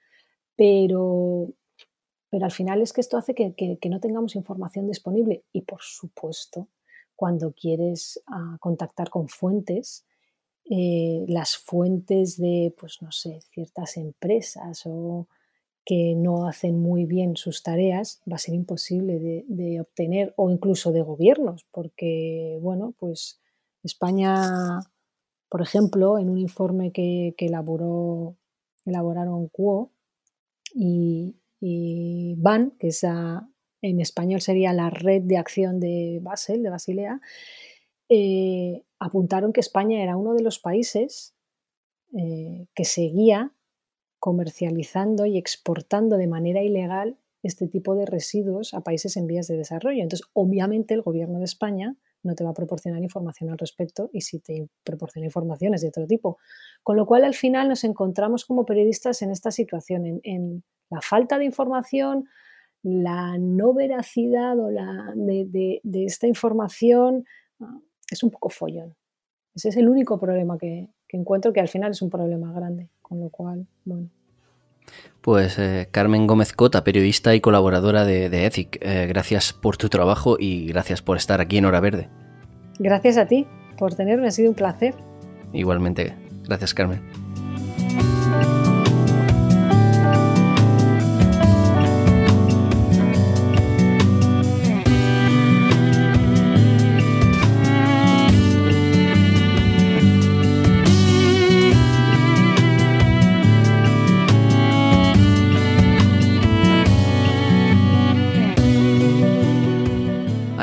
pero, 0.56 1.48
pero 2.30 2.46
al 2.46 2.52
final 2.52 2.84
es 2.84 2.94
que 2.94 3.02
esto 3.02 3.18
hace 3.18 3.34
que, 3.34 3.90
no 3.90 4.00
tengamos 4.00 4.36
información 4.36 4.86
disponible. 4.86 5.44
Y, 5.52 5.62
por 5.62 5.80
supuesto, 5.82 6.68
cuando 7.16 7.52
quieres 7.52 8.22
ah, 8.28 8.58
contactar 8.60 9.10
con 9.10 9.28
fuentes, 9.28 10.06
eh, 10.74 11.25
las 11.28 11.58
fuentes 11.58 12.38
de, 12.38 12.74
pues 12.80 13.01
no 13.01 13.12
sé, 13.12 13.42
ciertas 13.51 13.98
empresas 13.98 14.84
o 14.86 15.28
que 15.84 16.16
no 16.16 16.48
hacen 16.48 16.80
muy 16.80 17.04
bien 17.04 17.36
sus 17.36 17.62
tareas, 17.62 18.22
va 18.32 18.38
a 18.38 18.40
ser 18.40 18.56
imposible 18.56 19.44
de, 19.50 19.82
obtener, 19.82 20.34
o 20.38 20.50
incluso 20.50 20.94
de 20.94 21.01
gobiernos, 21.01 21.66
porque, 21.72 22.58
bueno, 22.62 22.94
pues 22.98 23.42
España, 23.84 24.80
por 25.50 25.62
ejemplo, 25.62 26.18
en 26.18 26.30
un 26.30 26.38
informe 26.38 26.94
que, 26.94 27.36
elaboró, 27.38 28.38
elaboraron 28.86 29.50
QO 29.50 29.92
y, 30.74 31.36
BAN, 32.38 32.72
que 32.80 32.88
es 32.88 33.04
en 33.04 34.00
español 34.00 34.40
sería 34.40 34.72
la 34.72 34.90
Red 34.90 35.24
de 35.24 35.36
Acción 35.36 35.82
de 35.82 36.20
Basel, 36.22 36.63
de 36.63 36.70
Basilea, 36.70 37.20
eh, 38.08 38.84
apuntaron 39.01 39.51
que 39.51 39.60
España 39.60 40.01
era 40.01 40.15
uno 40.15 40.36
de 40.36 40.43
los 40.43 40.60
países 40.60 41.34
eh, 42.15 42.67
que 42.75 42.86
seguía 42.86 43.51
comercializando 44.20 45.25
y 45.25 45.39
exportando 45.39 46.17
de 46.17 46.27
manera 46.27 46.62
ilegal 46.62 47.17
este 47.41 47.67
tipo 47.67 47.96
de 47.96 48.05
residuos 48.05 48.75
a 48.75 48.81
países 48.81 49.17
en 49.17 49.25
vías 49.25 49.48
de 49.48 49.58
desarrollo. 49.58 50.03
Entonces, 50.03 50.27
obviamente, 50.34 50.93
el 50.93 51.01
gobierno 51.01 51.39
de 51.39 51.46
España 51.46 51.98
no 52.22 52.36
te 52.36 52.43
va 52.43 52.51
a 52.51 52.53
proporcionar 52.53 53.01
información 53.01 53.50
al 53.50 53.58
respecto 53.58 54.12
y 54.13 54.22
si 54.22 54.38
te 54.38 54.70
proporciona 54.84 55.25
información 55.25 55.74
es 55.74 55.81
de 55.81 55.88
otro 55.88 56.05
tipo. 56.05 56.37
Con 56.83 56.96
lo 56.96 57.07
cual, 57.07 57.24
al 57.24 57.33
final 57.33 57.70
nos 57.70 57.83
encontramos 57.83 58.46
como 58.46 58.68
periodistas 58.68 59.24
en 59.24 59.31
esta 59.31 59.50
situación, 59.50 60.22
en, 60.24 60.64
la 60.92 61.01
falta 61.01 61.40
de 61.40 61.46
información, 61.46 62.25
la 62.83 63.40
no 63.40 63.74
veracidad 63.74 64.59
o 64.59 64.70
la 64.70 65.14
de 65.16 65.81
esta 66.05 66.27
información 66.27 67.25
es 68.12 68.22
un 68.24 68.30
poco 68.30 68.50
follón. 68.50 68.94
Ese 69.56 69.70
es 69.70 69.78
el 69.78 69.90
único 69.90 70.20
problema 70.20 70.58
que, 70.58 70.90
encuentro, 71.10 71.52
que 71.52 71.60
al 71.60 71.68
final 71.68 71.92
es 71.92 72.02
un 72.02 72.10
problema 72.10 72.54
grande, 72.54 72.90
con 73.02 73.20
lo 73.20 73.30
cual, 73.30 73.66
bueno. 73.84 74.10
Pues 75.22 75.58
eh, 75.60 75.88
Carmen 75.92 76.28
Gómez 76.28 76.54
Cota, 76.54 76.84
periodista 76.84 77.36
y 77.36 77.42
colaboradora 77.42 78.06
de, 78.06 78.30
de 78.30 78.46
Ethic, 78.46 78.78
eh, 78.82 79.08
gracias 79.08 79.54
por 79.54 79.78
tu 79.78 79.90
trabajo 79.90 80.38
y 80.40 80.68
gracias 80.68 81.02
por 81.02 81.18
estar 81.18 81.42
aquí 81.42 81.58
en 81.58 81.66
Hora 81.66 81.80
Verde. 81.80 82.10
Gracias 82.80 83.18
a 83.18 83.28
ti 83.28 83.46
por 83.78 83.96
tenerme, 83.96 84.28
ha 84.28 84.32
sido 84.32 84.50
un 84.50 84.56
placer. 84.56 84.96
Igualmente, 85.54 86.16
gracias 86.46 86.74
Carmen. 86.74 87.21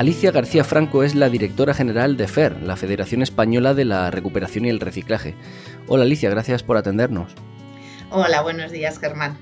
Alicia 0.09 0.31
García 0.31 0.65
Franco 0.65 1.03
es 1.03 1.15
la 1.15 1.29
directora 1.29 1.75
general 1.75 2.17
de 2.17 2.29
FER, 2.29 2.63
la 2.63 2.77
Federación 2.77 3.21
Española 3.21 3.75
de 3.75 3.85
la 3.85 4.11
Recuperación 4.11 4.65
y 4.65 4.71
el 4.71 4.81
Reciclaje. 4.81 5.35
Hola 5.87 6.05
Alicia, 6.05 6.31
gracias 6.31 6.63
por 6.63 6.79
atendernos. 6.79 7.35
Hola, 8.09 8.41
buenos 8.41 8.73
días 8.73 8.99
Germán. 8.99 9.37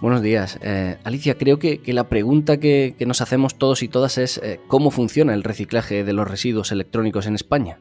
Buenos 0.00 0.22
días. 0.22 0.60
Eh, 0.62 0.96
Alicia, 1.02 1.36
creo 1.36 1.58
que, 1.58 1.80
la 1.86 2.08
pregunta 2.08 2.58
que, 2.58 2.94
nos 3.04 3.20
hacemos 3.20 3.58
todos 3.58 3.82
y 3.82 3.88
todas 3.88 4.16
es 4.16 4.38
eh, 4.38 4.60
¿cómo 4.68 4.92
funciona 4.92 5.34
el 5.34 5.42
reciclaje 5.42 6.04
de 6.04 6.12
los 6.12 6.28
residuos 6.28 6.70
electrónicos 6.70 7.26
en 7.26 7.34
España? 7.34 7.80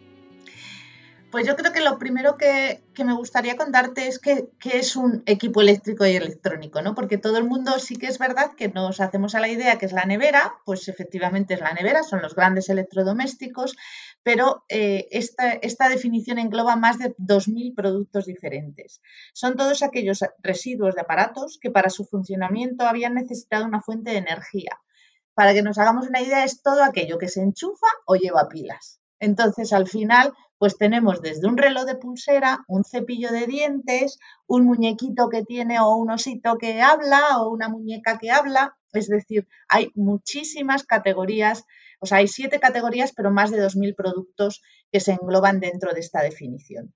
Pues 1.32 1.46
yo 1.46 1.56
creo 1.56 1.72
que 1.72 1.82
lo 1.82 2.00
primero 2.00 2.38
que, 2.38 2.82
me 3.06 3.14
gustaría 3.14 3.56
contarte 3.56 4.08
es 4.08 4.20
qué 4.20 4.50
es 4.64 4.96
un 4.96 5.22
equipo 5.28 5.62
eléctrico 5.62 6.06
y 6.06 6.16
electrónico, 6.16 6.82
¿no? 6.82 6.96
Porque 6.96 7.20
todo 7.20 7.38
el 7.38 7.44
mundo 7.44 7.78
sí 7.78 7.96
que 7.98 8.08
es 8.08 8.18
verdad 8.18 8.52
que 8.58 8.68
nos 8.68 9.00
hacemos 9.00 9.36
a 9.36 9.40
la 9.40 9.48
idea 9.48 9.78
que 9.78 9.86
es 9.86 9.94
la 9.94 10.06
nevera, 10.06 10.56
pues 10.66 10.88
efectivamente 10.88 11.54
es 11.54 11.62
la 11.62 11.74
nevera, 11.74 12.04
son 12.04 12.22
los 12.22 12.36
grandes 12.36 12.68
electrodomésticos, 12.70 13.78
pero 14.24 14.66
eh, 14.70 15.08
esta, 15.12 15.54
esta, 15.54 15.88
definición 15.88 16.40
engloba 16.40 16.76
más 16.76 16.98
de 16.98 17.16
2.000 17.18 17.76
productos 17.76 18.26
diferentes. 18.26 19.02
Son 19.34 19.56
todos 19.56 19.84
aquellos 19.84 20.26
residuos 20.40 20.96
de 20.96 21.02
aparatos 21.02 21.60
que 21.62 21.72
para 21.72 21.90
su 21.90 22.06
funcionamiento 22.06 22.86
habían 22.86 23.14
necesitado 23.14 23.66
una 23.66 23.82
fuente 23.82 24.12
de 24.12 24.18
energía. 24.18 24.82
Para 25.36 25.54
que 25.54 25.62
nos 25.62 25.78
hagamos 25.78 26.08
una 26.08 26.22
idea, 26.22 26.44
es 26.44 26.62
todo 26.62 26.84
aquello 26.84 27.18
que 27.18 27.30
se 27.30 27.42
enchufa 27.42 27.88
o 28.06 28.16
lleva 28.16 28.50
pilas. 28.50 29.00
Entonces, 29.20 29.74
al 29.74 29.88
final, 29.88 30.34
pues 30.60 30.78
tenemos 30.78 31.22
desde 31.22 31.48
un 31.48 31.58
reloj 31.58 31.86
de 31.86 31.96
pulsera, 31.96 32.66
un 32.68 32.84
cepillo 32.84 33.32
de 33.32 33.48
dientes, 33.48 34.20
un 34.46 34.66
muñequito 34.66 35.30
que 35.30 35.44
tiene 35.44 35.80
o 35.80 35.96
un 35.96 36.12
osito 36.12 36.58
que 36.58 36.82
habla 36.82 37.40
o 37.40 37.50
una 37.50 37.70
muñeca 37.70 38.20
que 38.20 38.30
habla. 38.30 38.78
Es 38.92 39.08
decir, 39.08 39.48
hay 39.70 39.92
muchísimas 39.96 40.84
categorías, 40.84 41.64
o 42.02 42.06
sea, 42.06 42.18
hay 42.18 42.28
siete 42.28 42.60
categorías, 42.60 43.14
pero 43.16 43.32
más 43.32 43.52
de 43.52 43.64
2.000 43.64 43.96
productos 43.96 44.62
que 44.92 45.00
se 45.00 45.14
engloban 45.14 45.62
dentro 45.62 45.94
de 45.94 46.02
esta 46.02 46.22
definición. 46.22 46.94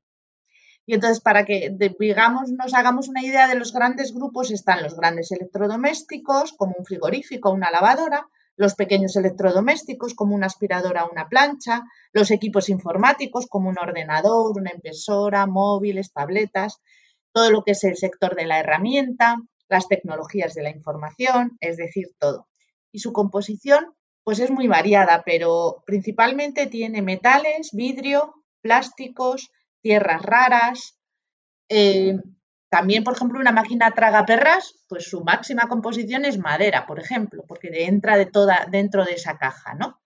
Y 0.86 0.96
entonces, 0.96 1.22
para 1.22 1.46
que 1.46 1.74
digamos, 1.98 2.52
nos 2.52 2.74
hagamos 2.74 3.08
una 3.08 3.24
idea 3.24 3.48
de 3.48 3.56
los 3.56 3.72
grandes 3.72 4.14
grupos, 4.14 4.52
están 4.52 4.84
los 4.84 4.98
grandes 4.98 5.32
electrodomésticos, 5.32 6.52
como 6.52 6.76
un 6.78 6.84
frigorífico, 6.84 7.52
una 7.52 7.72
lavadora, 7.72 8.28
los 8.56 8.76
pequeños 8.76 9.16
electrodomésticos 9.16 10.14
como 10.14 10.36
una 10.36 10.48
aspiradora 10.48 11.06
o 11.06 11.12
una 11.12 11.28
plancha, 11.28 11.84
los 12.12 12.32
equipos 12.32 12.70
informáticos 12.70 13.48
como 13.48 13.70
un 13.70 13.78
ordenador, 13.80 14.58
una 14.58 14.72
impresora, 14.74 15.46
móviles, 15.48 16.14
tabletas, 16.14 16.80
todo 17.32 17.50
lo 17.50 17.64
que 17.64 17.72
es 17.72 17.84
el 17.84 17.98
sector 17.98 18.36
de 18.36 18.46
la 18.46 18.60
herramienta, 18.60 19.38
las 19.68 19.88
tecnologías 19.88 20.54
de 20.54 20.64
la 20.64 20.70
información, 20.70 21.58
es 21.60 21.78
decir, 21.78 22.10
todo. 22.20 22.48
Y 22.92 23.00
su 23.00 23.12
composición 23.12 23.96
pues 24.24 24.40
es 24.40 24.52
muy 24.52 24.68
variada, 24.68 25.24
pero 25.26 25.84
principalmente 25.86 26.68
tiene 26.68 27.02
metales, 27.02 27.72
vidrio, 27.74 28.34
plásticos, 28.62 29.52
tierras 29.82 30.22
raras, 30.22 30.98
eh, 31.68 32.18
también, 32.74 33.04
por 33.04 33.14
ejemplo, 33.14 33.40
una 33.40 33.52
máquina 33.52 33.92
traga 33.92 34.26
perras, 34.26 34.74
pues 34.90 35.08
su 35.08 35.24
máxima 35.24 35.68
composición 35.68 36.26
es 36.26 36.40
madera, 36.40 36.88
por 36.88 37.00
ejemplo, 37.00 37.44
porque 37.48 37.70
entra 37.86 38.18
de 38.18 38.26
toda, 38.26 38.66
dentro 38.72 39.06
de 39.06 39.12
esa 39.12 39.38
caja, 39.38 39.76
¿no? 39.76 40.02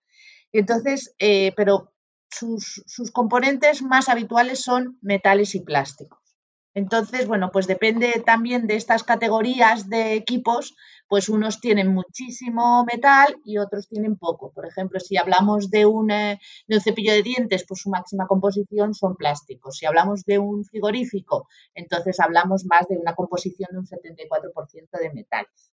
Entonces, 0.52 1.14
eh, 1.18 1.54
pero 1.56 1.94
sus, 2.30 2.84
componentes 3.14 3.80
más 3.80 4.10
habituales 4.10 4.60
son 4.60 4.98
metales 5.00 5.54
y 5.54 5.60
plásticos. 5.60 6.27
Entonces, 6.74 7.26
bueno, 7.26 7.50
pues 7.52 7.66
depende 7.66 8.22
también 8.24 8.66
de 8.66 8.76
estas 8.76 9.02
categorías 9.02 9.88
de 9.88 10.14
equipos, 10.14 10.76
pues 11.08 11.28
unos 11.28 11.60
tienen 11.60 11.88
muchísimo 11.88 12.84
metal 12.84 13.36
y 13.44 13.58
otros 13.58 13.88
tienen 13.88 14.16
poco. 14.16 14.52
Por 14.52 14.66
ejemplo, 14.66 15.00
si 15.00 15.16
hablamos 15.16 15.70
de 15.70 15.86
un, 15.86 16.10
eh, 16.10 16.38
de 16.66 16.76
un, 16.76 16.82
cepillo 16.82 17.12
de 17.12 17.22
dientes, 17.22 17.64
pues 17.66 17.80
su 17.80 17.90
máxima 17.90 18.26
composición 18.26 18.94
son 18.94 19.16
plásticos. 19.16 19.78
Si 19.78 19.86
hablamos 19.86 20.24
de 20.24 20.38
un 20.38 20.64
frigorífico, 20.64 21.48
entonces 21.74 22.20
hablamos 22.20 22.64
más 22.66 22.86
de 22.88 22.98
una 22.98 23.14
composición 23.14 23.70
de 23.72 23.78
un 23.78 23.86
74% 23.86 24.98
de 25.00 25.12
metales. 25.12 25.72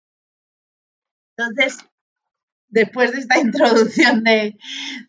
Entonces, 1.37 1.77
después 2.69 3.11
de 3.11 3.19
esta 3.19 3.39
introducción 3.39 4.23
de, 4.23 4.57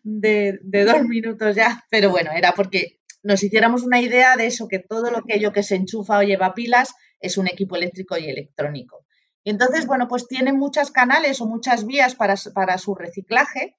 de, 0.03 0.85
dos 0.85 1.03
minutos 1.03 1.55
ya, 1.55 1.83
pero 1.89 2.09
bueno, 2.09 2.31
era 2.31 2.53
porque 2.53 3.00
nos 3.23 3.43
hiciéramos 3.43 3.83
una 3.83 4.01
idea 4.01 4.35
de 4.35 4.47
eso, 4.47 4.67
que 4.67 4.79
todo 4.79 5.11
lo 5.11 5.23
que 5.23 5.35
ello 5.35 5.51
que 5.51 5.63
se 5.63 5.75
enchufa 5.75 6.19
o 6.19 6.23
lleva 6.23 6.53
pilas 6.53 6.93
es 7.19 7.37
un 7.37 7.47
equipo 7.47 7.75
eléctrico 7.75 8.17
y 8.17 8.29
electrónico. 8.29 9.05
Y 9.43 9.51
entonces, 9.51 9.87
bueno, 9.87 10.07
pues 10.07 10.27
tiene 10.27 10.53
muchos 10.53 10.91
canales 10.91 11.41
o 11.41 11.47
muchas 11.47 11.85
vías 11.85 12.15
para, 12.15 12.37
su 12.77 12.95
reciclaje 12.95 13.75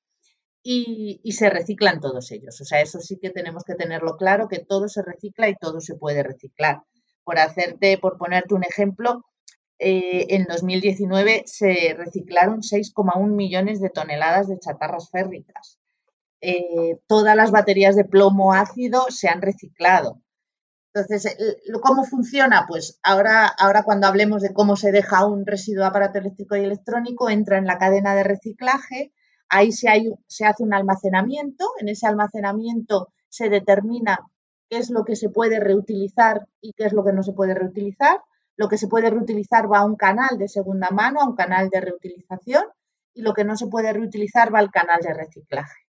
y, 0.63 1.21
y, 1.23 1.33
se 1.33 1.51
reciclan 1.51 2.01
todos 2.01 2.31
ellos. 2.33 2.61
O 2.61 2.65
sea, 2.65 2.81
eso 2.81 3.01
sí 3.01 3.19
que 3.21 3.31
tenemos 3.31 3.65
que 3.65 3.75
tenerlo 3.75 4.17
claro, 4.17 4.49
que 4.49 4.59
todo 4.59 4.89
se 4.89 5.03
recicla 5.03 5.49
y 5.49 5.57
todo 5.57 5.81
se 5.81 5.95
puede 5.95 6.23
reciclar. 6.23 6.83
Por 7.25 7.39
hacerte, 7.39 7.99
por 7.99 8.19
ponerte 8.19 8.55
un 8.55 8.65
ejemplo, 8.65 9.25
eh, 9.85 10.37
en 10.37 10.45
2019 10.45 11.43
se 11.47 11.95
reciclaron 11.99 12.61
6,1 12.61 13.35
millones 13.35 13.81
de 13.81 13.91
toneladas 13.91 14.47
de 14.47 14.61
chatarras 14.61 15.11
férricas. 15.11 15.81
Eh, 16.43 16.99
todas 17.07 17.37
las 17.37 17.53
baterías 17.53 17.95
de 17.95 18.05
plomo 18.05 18.53
ácido 18.53 19.07
se 19.11 19.29
han 19.29 19.43
reciclado. 19.43 20.21
Entonces, 20.93 21.37
¿cómo 21.81 22.05
funciona? 22.05 22.67
Pues 22.69 22.99
ahora, 23.03 23.47
ahora 23.47 23.85
cuando 23.85 24.09
hablemos 24.09 24.43
de 24.43 24.53
cómo 24.53 24.77
se 24.77 24.93
deja 24.93 25.25
un 25.25 25.47
residuo 25.47 25.85
de 25.85 25.89
aparato 25.89 26.19
eléctrico 26.19 26.57
y 26.57 26.65
electrónico, 26.65 27.31
entra 27.31 27.59
en 27.59 27.67
la 27.67 27.79
cadena 27.79 28.15
de 28.15 28.25
reciclaje, 28.25 29.13
ahí 29.49 29.73
se, 29.73 29.89
se 30.27 30.45
hace 30.45 30.65
un 30.65 30.75
almacenamiento, 30.75 31.71
en 31.79 31.89
ese 31.89 32.07
almacenamiento 32.07 33.13
se 33.29 33.49
determina 33.49 34.19
qué 34.69 34.79
es 34.79 34.91
lo 34.91 35.05
que 35.05 35.17
se 35.17 35.31
puede 35.31 35.61
reutilizar 35.61 36.47
y 36.61 36.73
qué 36.73 36.85
es 36.85 36.93
lo 36.93 37.05
que 37.05 37.13
no 37.13 37.23
se 37.23 37.33
puede 37.33 37.55
reutilizar. 37.55 38.21
Lo 38.57 38.69
que 38.69 38.77
se 38.77 38.89
puede 38.89 39.09
reutilizar 39.11 39.73
va 39.73 39.79
a 39.79 39.87
un 39.87 39.97
canal 39.97 40.37
de 40.39 40.49
segunda 40.49 40.89
mano, 40.91 41.21
a 41.21 41.29
un 41.29 41.37
canal 41.37 41.71
de 41.71 41.81
reutilización, 41.81 42.65
y 43.15 43.23
lo 43.23 43.33
que 43.33 43.45
no 43.45 43.57
se 43.57 43.69
puede 43.69 43.93
reutilizar 43.93 44.53
va 44.55 44.59
al 44.59 44.71
canal 44.71 45.01
de 45.01 45.15
reciclaje. 45.15 45.92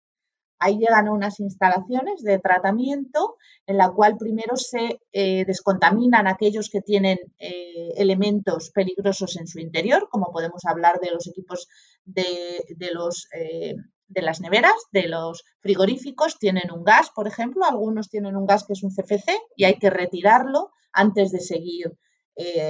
Ahí 0.60 0.78
llegan 0.78 1.08
unas 1.08 1.40
instalaciones 1.40 2.22
de 2.22 2.38
tratamiento 2.40 3.38
en 3.66 3.78
la 3.78 3.90
cual 3.92 4.18
primero 4.18 4.58
se 4.58 5.00
eh, 5.14 5.46
descontaminan 5.46 6.28
aquellos 6.28 6.70
que 6.70 6.82
tienen 6.82 7.18
eh, 7.40 7.90
elementos 7.96 8.70
peligrosos 8.72 9.38
en 9.38 9.48
su 9.48 9.60
interior, 9.60 10.10
como 10.10 10.32
podemos 10.32 10.66
hablar 10.66 11.00
de 11.00 11.12
los 11.12 11.28
equipos 11.28 11.68
de, 12.04 12.66
los, 12.92 13.28
eh, 13.34 13.76
de 14.08 14.22
las 14.22 14.42
neveras, 14.42 14.76
de 14.92 15.08
los 15.08 15.46
frigoríficos, 15.62 16.38
tienen 16.38 16.72
un 16.72 16.84
gas, 16.84 17.10
por 17.16 17.28
ejemplo, 17.28 17.64
algunos 17.64 18.10
tienen 18.10 18.36
un 18.36 18.46
gas 18.46 18.66
que 18.66 18.74
es 18.74 18.84
un 18.84 18.92
CFC 18.92 19.32
y 19.56 19.64
hay 19.64 19.76
que 19.76 19.90
retirarlo 19.90 20.72
antes 20.92 21.32
de 21.32 21.40
seguir 21.40 21.94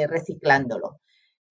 reciclándolo. 0.07 0.99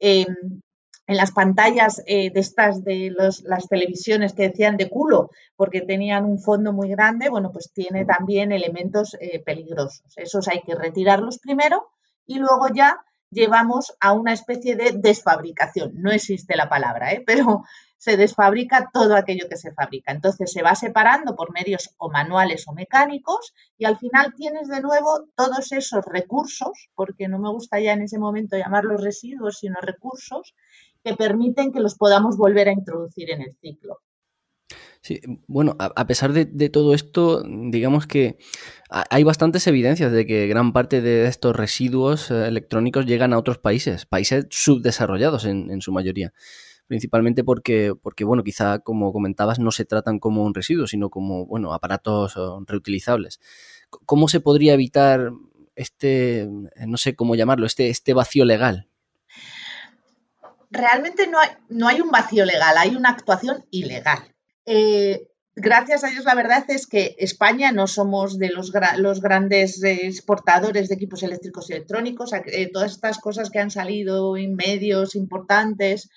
Em, 0.01 0.61
en 1.09 1.16
las 1.16 1.33
pantallas 1.33 2.03
eh, 2.07 2.31
de 2.31 2.40
estas 2.40 2.85
de 2.85 3.11
las 3.44 3.66
televisiones 3.66 4.35
que 4.35 4.51
decían 4.51 4.77
de 4.77 4.90
culo, 4.90 5.31
porque 5.57 5.81
tenían 5.81 6.27
un 6.27 6.38
fondo 6.38 6.75
muy 6.75 6.90
grande, 6.90 7.31
bueno, 7.31 7.51
pues 7.51 7.73
tiene 7.73 8.05
también 8.05 8.53
elementos 8.53 9.16
eh, 9.18 9.42
peligrosos. 9.42 10.05
Esos 10.16 10.47
hay 10.49 10.61
que 10.61 10.75
retirarlos 10.75 11.38
primero 11.38 11.88
y 12.27 12.38
luego 12.38 12.68
ya 12.75 12.99
llevamos 13.31 13.97
a 14.01 14.12
una 14.12 14.35
especie 14.35 14.77
de 14.77 14.92
desfabricación. 14.92 15.92
No 15.94 16.11
existe 16.11 16.57
la 16.57 16.68
palabra, 16.68 17.09
pero 17.27 17.64
se 17.97 18.18
desfabrica 18.18 18.90
todo 18.92 19.16
aquello 19.16 19.49
que 19.49 19.57
se 19.57 19.73
fabrica. 19.73 20.12
Entonces 20.12 20.53
se 20.53 20.62
va 20.62 20.75
separando 20.75 21.35
por 21.35 21.53
medios 21.53 21.88
o 21.97 22.11
manuales 22.11 22.68
o 22.68 22.75
mecánicos 22.75 23.55
y 23.79 23.87
al 23.87 23.99
final 23.99 24.35
tienes 24.37 24.68
de 24.68 24.83
nuevo 24.83 25.27
todos 25.35 25.73
esos 25.73 26.05
recursos, 26.05 26.90
porque 26.94 27.29
no 27.29 27.38
me 27.38 27.49
gusta 27.49 27.81
ya 27.81 27.94
en 27.94 28.03
ese 28.03 28.18
momento 28.18 28.59
llamarlos 28.59 29.03
residuos, 29.03 29.59
sino 29.59 29.77
recursos 29.81 30.55
que 31.05 31.15
permiten 31.15 31.73
que 31.73 31.81
los 31.81 31.97
podamos 31.97 32.37
volver 32.37 32.69
a 32.69 32.73
introducir 32.73 33.31
en 33.31 33.43
el 33.43 33.57
ciclo. 33.61 33.99
Sí, 35.01 35.21
bueno, 35.47 35.77
a, 35.79 36.07
pesar 36.07 36.33
de, 36.33 36.69
todo 36.71 36.93
esto, 36.93 37.43
digamos 37.45 38.07
que 38.07 38.37
hay 38.91 39.23
bastantes 39.23 39.67
evidencias 39.69 40.11
de 40.11 40.27
que 40.27 40.49
gran 40.49 40.73
parte 40.73 41.01
de 41.01 41.27
estos 41.27 41.55
residuos 41.55 42.31
eh, 42.31 42.49
electrónicos 42.49 43.07
llegan 43.07 43.33
a 43.33 43.39
otros 43.39 43.59
países, 43.59 44.07
países 44.07 44.47
subdesarrollados 44.51 45.45
en 45.45 45.81
su 45.81 45.93
mayoría 45.93 46.33
principalmente 46.89 47.45
porque, 47.45 47.95
porque, 48.03 48.25
bueno, 48.25 48.43
quizá 48.43 48.81
como 48.81 49.13
comentabas, 49.13 49.61
no 49.61 49.71
se 49.71 49.85
tratan 49.85 50.19
como 50.19 50.43
un 50.43 50.55
residuo, 50.55 50.87
sino 50.89 51.11
como, 51.11 51.47
bueno, 51.47 51.73
aparatos 51.73 52.35
reutilizables. 52.67 53.41
¿Cómo 53.91 54.27
se 54.27 54.41
podría 54.41 54.75
evitar 54.75 55.31
este, 55.77 56.49
no 56.87 56.97
sé 56.97 57.15
cómo 57.15 57.37
llamarlo, 57.37 57.67
este, 57.67 57.91
este 57.91 58.15
vacío 58.15 58.45
legal? 58.45 58.89
Realmente 60.71 61.27
no 61.27 61.39
hay, 61.39 61.51
no 61.69 61.89
hay 61.89 62.01
un 62.01 62.11
vacío 62.11 62.45
legal, 62.45 62.77
hay 62.77 62.95
una 62.95 63.11
actuación 63.11 63.65
ilegal. 63.71 64.35
Eh, 64.67 65.29
gracias 65.55 66.05
a 66.05 66.09
Dios, 66.09 66.25
la 66.25 66.35
verdad 66.35 66.65
es 66.69 66.87
que 66.87 67.17
España 67.19 67.73
no 67.73 67.87
somos 67.87 68.39
de 68.39 68.51
los, 68.51 68.73
los 68.99 69.21
grandes 69.21 69.83
exportadores 69.83 70.89
de 70.89 70.95
equipos 70.95 71.23
eléctricos 71.23 71.69
y 71.69 71.73
electrónicos. 71.73 72.33
Eh, 72.33 72.71
todas 72.73 72.93
estas 72.93 73.19
cosas 73.19 73.51
que 73.51 73.59
han 73.59 73.71
salido 73.71 74.37
en 74.37 74.55
medios 74.55 75.15
importantes 75.15 76.11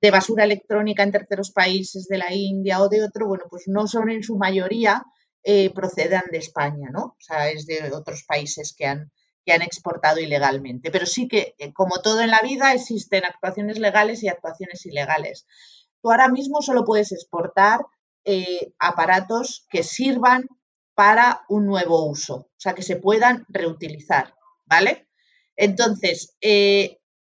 de 0.00 0.10
basura 0.10 0.44
electrónica 0.44 1.02
en 1.02 1.12
terceros 1.12 1.50
países 1.50 2.06
de 2.06 2.18
la 2.18 2.32
India 2.32 2.80
o 2.80 2.88
de 2.88 3.02
otro, 3.02 3.26
bueno, 3.26 3.44
pues 3.50 3.64
no 3.66 3.86
son 3.86 4.10
en 4.10 4.22
su 4.22 4.36
mayoría 4.36 5.02
eh, 5.42 5.72
procedan 5.72 6.24
de 6.30 6.38
España, 6.38 6.90
¿no? 6.92 7.04
O 7.04 7.16
sea, 7.20 7.50
es 7.50 7.66
de 7.66 7.92
otros 7.92 8.24
países 8.26 8.74
que 8.76 8.86
han, 8.86 9.10
que 9.46 9.52
han 9.52 9.62
exportado 9.62 10.18
ilegalmente. 10.18 10.90
Pero 10.90 11.06
sí 11.06 11.28
que, 11.28 11.54
eh, 11.58 11.72
como 11.72 12.02
todo 12.02 12.20
en 12.20 12.30
la 12.30 12.40
vida, 12.42 12.74
existen 12.74 13.24
actuaciones 13.24 13.78
legales 13.78 14.22
y 14.22 14.28
actuaciones 14.28 14.84
ilegales. 14.84 15.46
Tú 16.02 16.10
ahora 16.10 16.28
mismo 16.28 16.60
solo 16.60 16.84
puedes 16.84 17.12
exportar 17.12 17.86
eh, 18.24 18.74
aparatos 18.80 19.66
que 19.70 19.84
sirvan 19.84 20.48
para 20.94 21.44
un 21.48 21.66
nuevo 21.66 22.06
uso, 22.06 22.34
o 22.34 22.58
sea, 22.58 22.74
que 22.74 22.82
se 22.82 22.96
puedan 22.96 23.46
reutilizar, 23.48 24.34
¿vale? 24.64 25.08
Entonces, 25.54 26.36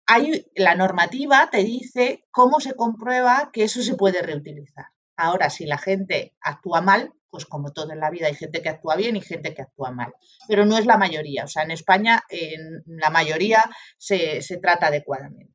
hay, 0.07 0.45
la 0.55 0.75
normativa 0.75 1.49
te 1.51 1.63
dice 1.63 2.25
cómo 2.31 2.59
se 2.59 2.73
comprueba 2.73 3.49
que 3.51 3.65
eso 3.65 3.83
se 3.83 3.95
puede 3.95 4.21
reutilizar. 4.21 4.94
Ahora, 5.17 5.49
si 5.49 5.65
la 5.65 5.77
gente 5.77 6.35
actúa 6.41 6.81
mal, 6.81 7.13
pues 7.29 7.45
como 7.45 7.73
todo 7.73 7.91
en 7.91 7.99
la 7.99 8.09
vida, 8.09 8.27
hay 8.27 8.35
gente 8.35 8.61
que 8.61 8.69
actúa 8.69 8.95
bien 8.95 9.15
y 9.15 9.21
gente 9.21 9.53
que 9.53 9.61
actúa 9.61 9.91
mal. 9.91 10.13
Pero 10.47 10.65
no 10.65 10.77
es 10.77 10.85
la 10.85 10.97
mayoría. 10.97 11.43
O 11.43 11.47
sea, 11.47 11.63
en 11.63 11.71
España, 11.71 12.23
en 12.29 12.83
la 12.85 13.09
mayoría 13.09 13.63
se, 13.97 14.39
trata 14.61 14.87
adecuadamente. 14.87 15.53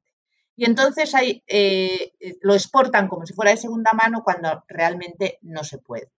Y 0.56 0.66
entonces 0.66 1.14
hay, 1.14 1.42
eh, 1.46 2.12
lo 2.42 2.54
exportan 2.54 3.08
como 3.08 3.24
si 3.24 3.32
fuera 3.32 3.50
de 3.50 3.56
segunda 3.56 3.92
mano 3.92 4.22
cuando 4.22 4.62
realmente 4.68 5.38
no 5.40 5.64
se 5.64 5.78
puede. 5.78 6.10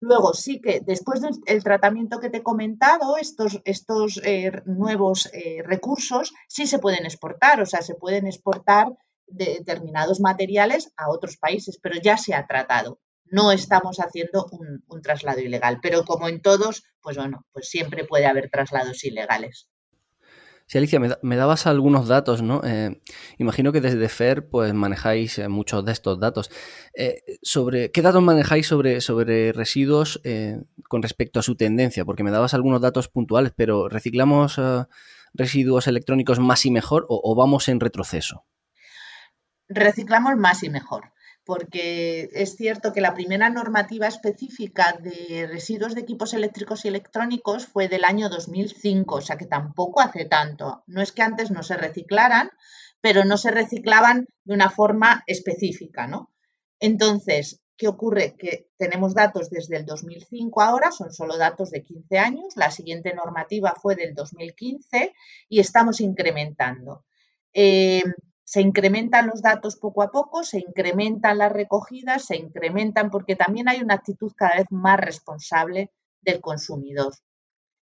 Luego 0.00 0.32
sí 0.32 0.60
que 0.60 0.80
después 0.80 1.20
del 1.20 1.62
tratamiento 1.62 2.20
que 2.20 2.30
te 2.30 2.38
he 2.38 2.42
comentado, 2.42 3.18
estos, 3.18 3.60
estos 3.64 4.18
eh, 4.24 4.50
nuevos 4.64 5.28
eh, 5.34 5.62
recursos 5.62 6.32
sí 6.48 6.66
se 6.66 6.78
pueden 6.78 7.04
exportar, 7.04 7.60
o 7.60 7.66
sea, 7.66 7.82
se 7.82 7.94
pueden 7.94 8.26
exportar 8.26 8.88
determinados 9.30 10.20
materiales 10.20 10.92
a 10.96 11.10
otros 11.10 11.36
países, 11.36 11.78
pero 11.82 12.00
ya 12.00 12.16
se 12.16 12.34
ha 12.34 12.46
tratado. 12.46 13.00
No 13.24 13.52
estamos 13.52 13.98
haciendo 13.98 14.46
un, 14.50 15.02
traslado 15.02 15.40
ilegal, 15.40 15.78
pero 15.80 16.04
como 16.04 16.28
en 16.28 16.42
todos, 16.42 16.82
pues 17.00 17.16
bueno, 17.16 17.46
pues 17.52 17.68
siempre 17.68 18.04
puede 18.04 18.26
haber 18.26 18.50
traslados 18.50 19.04
ilegales. 19.04 19.68
Sí, 20.66 20.78
Alicia, 20.78 21.00
me, 21.22 21.36
dabas 21.36 21.66
algunos 21.66 22.06
datos, 22.06 22.42
¿no? 22.42 22.60
Eh, 22.64 23.00
imagino 23.38 23.72
que 23.72 23.80
desde 23.80 24.08
FER 24.08 24.48
pues 24.48 24.72
manejáis 24.72 25.38
eh, 25.38 25.48
muchos 25.48 25.84
de 25.84 25.92
estos 25.92 26.20
datos. 26.20 26.50
Eh, 26.94 27.22
sobre, 27.42 27.90
¿Qué 27.90 28.02
datos 28.02 28.22
manejáis 28.22 28.68
sobre, 28.68 29.00
sobre 29.00 29.52
residuos 29.52 30.20
con 30.88 31.02
respecto 31.02 31.40
a 31.40 31.42
su 31.42 31.56
tendencia? 31.56 32.04
Porque 32.04 32.22
me 32.22 32.30
dabas 32.30 32.54
algunos 32.54 32.80
datos 32.80 33.08
puntuales, 33.08 33.52
pero 33.56 33.88
¿reciclamos 33.88 34.60
residuos 35.34 35.88
electrónicos 35.88 36.38
más 36.38 36.64
y 36.66 36.70
mejor 36.70 37.04
o 37.08 37.34
vamos 37.34 37.68
en 37.68 37.80
retroceso? 37.80 38.44
Reciclamos 39.70 40.36
más 40.36 40.62
y 40.62 40.68
mejor 40.68 41.12
porque 41.50 42.28
es 42.32 42.54
cierto 42.54 42.92
que 42.92 43.00
la 43.00 43.12
primera 43.12 43.50
normativa 43.50 44.06
específica 44.06 44.96
de 45.00 45.48
residuos 45.48 45.96
de 45.96 46.02
equipos 46.02 46.32
eléctricos 46.32 46.84
y 46.84 46.88
electrónicos 46.88 47.66
fue 47.66 47.88
del 47.88 48.04
año 48.04 48.28
2005, 48.28 49.16
o 49.16 49.20
sea 49.20 49.36
que 49.36 49.46
tampoco 49.46 50.00
hace 50.00 50.26
tanto. 50.26 50.84
No 50.86 51.02
es 51.02 51.10
que 51.10 51.22
antes 51.22 51.50
no 51.50 51.64
se 51.64 51.76
reciclaran, 51.76 52.50
pero 53.00 53.24
no 53.24 53.36
se 53.36 53.50
reciclaban 53.50 54.26
de 54.44 54.54
una 54.54 54.70
forma 54.70 55.24
específica, 55.26 56.06
¿no? 56.06 56.30
Entonces, 56.78 57.60
¿Qué 57.80 57.88
ocurre? 57.88 58.36
Que 58.36 58.68
tenemos 58.76 59.14
datos 59.14 59.48
desde 59.48 59.78
el 59.78 59.86
2005 59.86 60.60
ahora, 60.60 60.92
son 60.92 61.14
solo 61.14 61.38
datos 61.38 61.70
de 61.70 61.82
15 61.82 62.18
años, 62.18 62.54
la 62.54 62.70
siguiente 62.70 63.14
normativa 63.14 63.74
fue 63.74 63.96
del 63.96 64.12
2015 64.14 65.14
y 65.48 65.60
estamos 65.60 66.02
incrementando. 66.02 67.06
Eh, 67.54 68.02
se 68.50 68.60
incrementan 68.60 69.28
los 69.28 69.42
datos 69.42 69.76
poco 69.76 70.02
a 70.02 70.10
poco, 70.10 70.42
se 70.42 70.58
incrementan 70.58 71.38
las 71.38 71.52
recogidas, 71.52 72.24
se 72.24 72.34
incrementan 72.34 73.08
porque 73.08 73.36
también 73.36 73.68
hay 73.68 73.80
una 73.80 73.94
actitud 73.94 74.32
cada 74.34 74.56
vez 74.56 74.66
más 74.70 74.98
responsable 74.98 75.92
del 76.20 76.40
consumidor. 76.40 77.14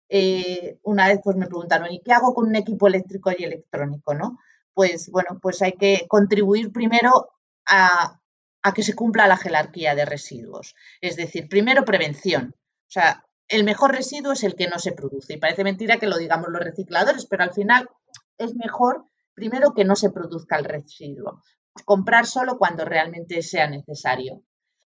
Eh, 0.10 0.78
una 0.84 1.08
vez 1.08 1.22
pues 1.24 1.38
me 1.38 1.48
preguntaron, 1.48 1.89
¿y 1.89 2.02
qué 2.02 2.12
hago 2.12 2.34
con 2.34 2.50
un 2.50 2.58
equipo 2.58 2.88
eléctrico 2.88 3.32
y 3.32 3.45
electrónico? 3.45 4.13
¿no? 4.13 4.38
Pues 4.74 5.10
bueno, 5.10 5.39
pues 5.41 5.62
hay 5.62 5.72
que 5.78 6.06
contribuir 6.10 6.74
primero 6.74 7.30
a, 7.65 8.19
a 8.62 8.74
que 8.74 8.84
se 8.84 8.95
cumpla 8.95 9.28
la 9.28 9.38
jerarquía 9.38 9.95
de 9.95 10.04
residuos. 10.04 10.76
Es 11.00 11.15
decir, 11.15 11.48
primero 11.48 11.86
prevención. 11.86 12.54
O 12.54 12.91
sea, 12.91 13.24
el 13.48 13.63
mejor 13.63 13.95
residuo 13.95 14.34
es 14.34 14.43
el 14.43 14.56
que 14.56 14.67
no 14.67 14.78
se 14.78 14.91
produce. 14.91 15.36
Y 15.36 15.38
parece 15.38 15.63
mentira 15.63 16.00
que 16.00 16.08
lo 16.08 16.17
digamos 16.17 16.50
los 16.50 16.62
recicladores, 16.62 17.26
pero 17.28 17.43
al 17.43 17.54
final 17.54 17.89
es 18.38 18.56
mejor 18.56 19.06
primero 19.39 19.73
que 19.73 19.86
no 19.86 19.95
se 19.95 20.12
produzca 20.12 20.58
el 20.58 20.65
residuo. 20.65 21.41
Comprar 21.86 22.25
solo 22.25 22.58
cuando 22.58 22.84
realmente 22.84 23.41
sea 23.41 23.69
necesario. 23.69 24.43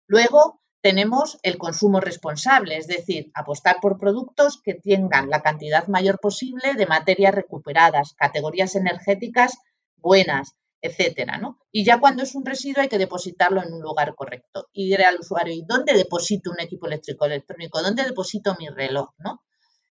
Luego 0.08 0.60
tenemos 0.82 1.38
el 1.44 1.56
consumo 1.56 2.00
responsable, 2.00 2.76
es 2.76 2.88
decir, 2.88 3.30
apostar 3.34 3.76
por 3.80 3.98
productos 3.98 4.60
que 4.60 4.74
tengan 4.74 5.30
la 5.30 5.40
cantidad 5.40 5.86
mayor 5.86 6.18
posible 6.18 6.74
de 6.74 6.86
materias 6.86 7.34
recuperadas, 7.34 8.14
categorías 8.14 8.74
energéticas 8.74 9.58
buenas, 9.98 10.56
etcétera, 10.82 11.38
¿no? 11.38 11.58
Y 11.70 11.84
ya 11.84 12.00
cuando 12.00 12.24
es 12.24 12.34
un 12.34 12.44
residuo 12.44 12.82
hay 12.82 12.88
que 12.88 12.98
depositarlo 12.98 13.62
en 13.62 13.72
un 13.72 13.82
lugar 13.82 14.14
correcto. 14.16 14.68
Y 14.72 14.88
diré 14.88 15.04
al 15.04 15.20
usuario, 15.20 15.54
¿y 15.54 15.62
dónde 15.64 15.92
deposito 15.92 16.50
un 16.50 16.60
equipo 16.60 16.86
eléctrico 16.86 17.26
electrónico? 17.26 17.82
¿Dónde 17.82 18.04
deposito 18.04 18.56
mi 18.58 18.68
reloj, 18.68 19.10
¿no? 19.18 19.42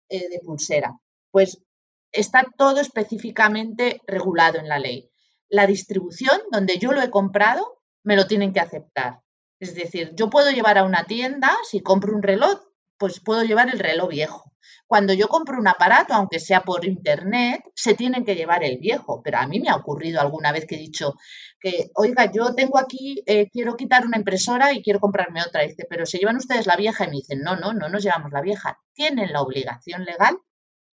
Eh, 0.08 0.28
de 0.30 0.40
pulsera. 0.40 0.98
Pues 1.30 1.60
está 2.12 2.44
todo 2.56 2.80
específicamente 2.80 4.00
regulado 4.06 4.58
en 4.58 4.68
la 4.68 4.78
ley. 4.78 5.10
La 5.48 5.66
distribución, 5.66 6.40
donde 6.50 6.78
yo 6.78 6.92
lo 6.92 7.02
he 7.02 7.10
comprado, 7.10 7.82
me 8.02 8.16
lo 8.16 8.26
tienen 8.26 8.52
que 8.52 8.60
aceptar. 8.60 9.20
Es 9.58 9.74
decir, 9.74 10.12
yo 10.14 10.28
puedo 10.28 10.50
llevar 10.50 10.78
a 10.78 10.84
una 10.84 11.04
tienda, 11.04 11.56
si 11.68 11.80
compro 11.80 12.14
un 12.14 12.22
reloj, 12.22 12.60
pues 12.98 13.20
puedo 13.20 13.42
llevar 13.42 13.68
el 13.70 13.78
reloj 13.78 14.08
viejo. 14.08 14.52
Cuando 14.86 15.12
yo 15.12 15.28
compro 15.28 15.58
un 15.58 15.68
aparato, 15.68 16.14
aunque 16.14 16.38
sea 16.38 16.62
por 16.62 16.84
internet, 16.84 17.62
se 17.74 17.94
tienen 17.94 18.24
que 18.24 18.36
llevar 18.36 18.62
el 18.64 18.78
viejo. 18.78 19.22
Pero 19.22 19.38
a 19.38 19.46
mí 19.46 19.60
me 19.60 19.68
ha 19.68 19.76
ocurrido 19.76 20.20
alguna 20.20 20.52
vez 20.52 20.66
que 20.66 20.76
he 20.76 20.78
dicho 20.78 21.14
que, 21.60 21.90
oiga, 21.94 22.30
yo 22.32 22.54
tengo 22.54 22.78
aquí, 22.78 23.22
eh, 23.26 23.48
quiero 23.50 23.76
quitar 23.76 24.06
una 24.06 24.18
impresora 24.18 24.72
y 24.72 24.82
quiero 24.82 25.00
comprarme 25.00 25.42
otra. 25.42 25.62
dice, 25.62 25.86
pero 25.88 26.06
se 26.06 26.18
llevan 26.18 26.36
ustedes 26.36 26.66
la 26.66 26.76
vieja 26.76 27.04
y 27.04 27.08
me 27.08 27.16
dicen, 27.16 27.40
no, 27.40 27.56
no, 27.56 27.72
no 27.72 27.88
nos 27.88 28.02
llevamos 28.02 28.32
la 28.32 28.40
vieja. 28.42 28.78
Tienen 28.94 29.32
la 29.32 29.42
obligación 29.42 30.04
legal 30.04 30.38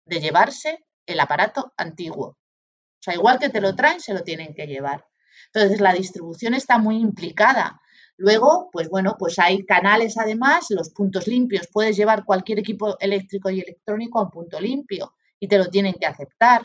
de 0.05 0.19
llevarse 0.19 0.85
el 1.13 1.19
aparato 1.19 1.73
antiguo. 1.77 2.27
O 2.27 3.01
sea, 3.01 3.13
igual 3.13 3.39
que 3.39 3.49
te 3.49 3.61
lo 3.61 3.75
traen, 3.75 3.99
se 3.99 4.13
lo 4.13 4.23
tienen 4.23 4.53
que 4.53 4.67
llevar. 4.67 5.05
Entonces, 5.53 5.79
la 5.81 5.93
distribución 5.93 6.53
está 6.53 6.77
muy 6.77 6.97
implicada 6.97 7.81
Luego, 8.19 8.69
pues 8.73 8.89
bueno, 8.89 9.15
pues 9.17 9.39
hay 9.39 9.65
canales 9.65 10.17
además, 10.17 10.65
los 10.71 10.89
puntos 10.89 11.25
limpios. 11.25 11.69
Puedes 11.71 11.95
llevar 11.95 12.25
cualquier 12.25 12.59
equipo 12.59 12.99
eléctrico 12.99 13.49
y 13.49 13.61
electrónico 13.61 14.19
a 14.19 14.23
un 14.23 14.29
punto 14.29 14.59
limpio 14.59 15.13
y 15.39 15.47
te 15.47 15.57
lo 15.57 15.67
tienen 15.67 15.93
que 15.93 16.05
aceptar. 16.05 16.63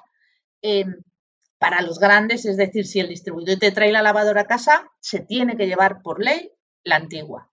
Em, 0.61 0.97
para 1.57 1.81
los 1.81 2.01
grandes, 2.01 2.45
es 2.45 2.57
decir, 2.57 2.89
si 2.89 2.99
el 2.99 3.09
distribuidor 3.09 3.61
te 3.61 3.71
trae 3.71 3.93
la 3.93 4.03
lavadora 4.03 4.41
a 4.41 4.47
casa, 4.47 4.91
se 4.99 5.21
tiene 5.21 5.57
que 5.57 5.69
llevar 5.69 6.03
por 6.03 6.21
ley 6.21 6.51
la 6.83 6.97
antigua. 6.97 7.53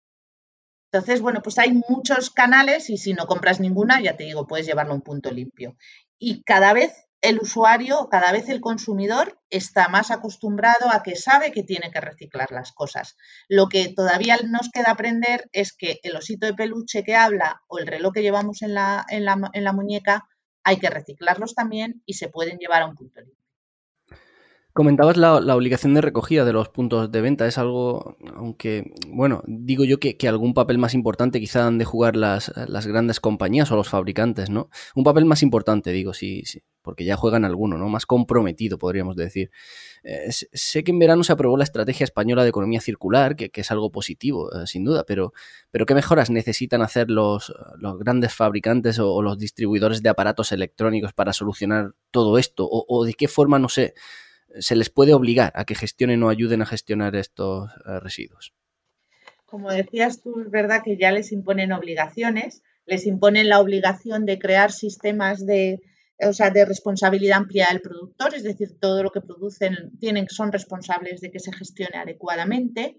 Entonces, 0.91 1.21
bueno, 1.21 1.41
pues 1.41 1.57
hay 1.57 1.71
muchos 1.87 2.31
canales 2.31 2.89
y 2.89 2.97
si 2.97 3.13
no 3.13 3.25
compras 3.25 3.61
ninguna, 3.61 4.01
ya 4.01 4.17
te 4.17 4.25
digo, 4.25 4.45
puedes 4.45 4.65
llevarlo 4.65 4.91
a 4.91 4.95
un 4.95 5.01
punto 5.01 5.31
limpio. 5.31 5.77
Y 6.19 6.43
cada 6.43 6.73
vez 6.73 7.07
el 7.21 7.39
usuario, 7.39 8.09
cada 8.09 8.31
vez 8.31 8.49
el 8.49 8.61
consumidor 8.61 9.39
está 9.49 9.87
más 9.87 10.11
acostumbrado 10.11 10.91
a 10.91 11.03
que 11.03 11.15
sabe 11.15 11.51
que 11.51 11.63
tiene 11.63 11.91
que 11.91 12.01
reciclar 12.01 12.51
las 12.51 12.71
cosas. 12.71 13.15
Lo 13.47 13.69
que 13.69 13.93
todavía 13.93 14.37
nos 14.43 14.69
queda 14.69 14.91
aprender 14.91 15.47
es 15.53 15.71
que 15.71 15.99
el 16.03 16.15
osito 16.15 16.47
de 16.47 16.55
peluche 16.55 17.03
que 17.03 17.15
habla 17.15 17.61
o 17.67 17.77
el 17.77 17.87
reloj 17.87 18.13
que 18.13 18.23
llevamos 18.23 18.61
en 18.61 18.73
la, 18.73 19.73
muñeca 19.73 20.27
hay 20.63 20.77
que 20.77 20.89
reciclarlos 20.89 21.55
también 21.55 22.01
y 22.05 22.15
se 22.15 22.27
pueden 22.27 22.57
llevar 22.57 22.81
a 22.81 22.87
un 22.87 22.95
punto 22.95 23.21
limpio. 23.21 23.40
Comentabas 24.73 25.17
la, 25.17 25.35
obligación 25.55 25.93
de 25.93 26.01
recogida 26.01 26.45
de 26.45 26.53
los 26.53 26.69
puntos 26.69 27.11
de 27.11 27.21
venta. 27.21 27.45
Es 27.47 27.57
algo, 27.57 28.17
aunque, 28.35 28.93
bueno, 29.07 29.43
digo 29.45 29.83
yo 29.83 29.99
que, 29.99 30.15
algún 30.27 30.53
papel 30.53 30.77
más 30.77 30.93
importante 30.93 31.39
quizá 31.39 31.67
han 31.67 31.77
de 31.77 31.85
jugar 31.85 32.15
las, 32.15 32.51
las, 32.67 32.87
grandes 32.87 33.19
compañías 33.19 33.71
o 33.71 33.75
los 33.75 33.89
fabricantes, 33.89 34.49
¿no? 34.49 34.69
Un 34.95 35.03
papel 35.03 35.25
más 35.25 35.43
importante, 35.43 35.91
digo, 35.91 36.13
sí, 36.13 36.43
sí 36.45 36.63
porque 36.81 37.05
ya 37.05 37.15
juegan 37.15 37.45
alguno, 37.45 37.77
¿no? 37.77 37.89
Más 37.89 38.05
comprometido, 38.05 38.77
podríamos 38.77 39.15
decir. 39.15 39.51
Eh, 40.03 40.31
sé 40.31 40.83
que 40.83 40.91
en 40.91 40.99
verano 40.99 41.23
se 41.23 41.33
aprobó 41.33 41.57
la 41.57 41.63
estrategia 41.63 42.03
española 42.03 42.43
de 42.43 42.49
economía 42.49 42.81
circular, 42.81 43.35
que, 43.35 43.51
es 43.53 43.71
algo 43.71 43.91
positivo, 43.91 44.51
eh, 44.53 44.65
sin 44.65 44.83
duda, 44.83 45.03
pero, 45.05 45.33
pero 45.69 45.85
¿qué 45.85 45.93
mejoras 45.93 46.29
necesitan 46.29 46.81
hacer 46.81 47.09
los, 47.11 47.53
los 47.77 47.99
grandes 47.99 48.33
fabricantes 48.33 48.99
o, 48.99 49.21
los 49.21 49.37
distribuidores 49.37 50.01
de 50.01 50.09
aparatos 50.09 50.51
electrónicos 50.51 51.13
para 51.13 51.33
solucionar 51.33 51.93
todo 52.09 52.37
esto? 52.37 52.67
O 52.69 53.05
de 53.05 53.13
qué 53.13 53.27
forma, 53.27 53.59
no 53.59 53.69
sé 53.69 53.93
se 54.59 54.75
les 54.75 54.89
puede 54.89 55.13
obligar 55.13 55.51
a 55.55 55.65
que 55.65 55.75
gestionen 55.75 56.23
o 56.23 56.29
ayuden 56.29 56.61
a 56.61 56.65
gestionar 56.65 57.15
estos 57.15 57.69
eh, 57.85 57.99
residuos. 57.99 58.53
Como 59.45 59.69
decías 59.71 60.21
tú, 60.21 60.41
es 60.41 60.49
verdad 60.49 60.81
que 60.83 60.97
ya 60.97 61.11
les 61.11 61.31
imponen 61.31 61.71
obligaciones, 61.71 62.63
les 62.85 63.05
imponen 63.05 63.49
la 63.49 63.59
obligación 63.59 64.25
de 64.25 64.39
crear 64.39 64.71
sistemas 64.71 65.45
de, 65.45 65.81
o 66.19 66.33
sea, 66.33 66.51
de 66.51 66.65
responsabilidad 66.65 67.39
amplia 67.39 67.67
del 67.69 67.81
productor, 67.81 68.33
es 68.33 68.43
decir, 68.43 68.79
todo 68.79 69.03
lo 69.03 69.11
que 69.11 69.21
producen 69.21 69.91
tienen, 69.99 70.27
son 70.29 70.51
responsables 70.51 71.19
de 71.21 71.31
que 71.31 71.39
se 71.39 71.51
gestione 71.51 71.97
adecuadamente, 71.97 72.97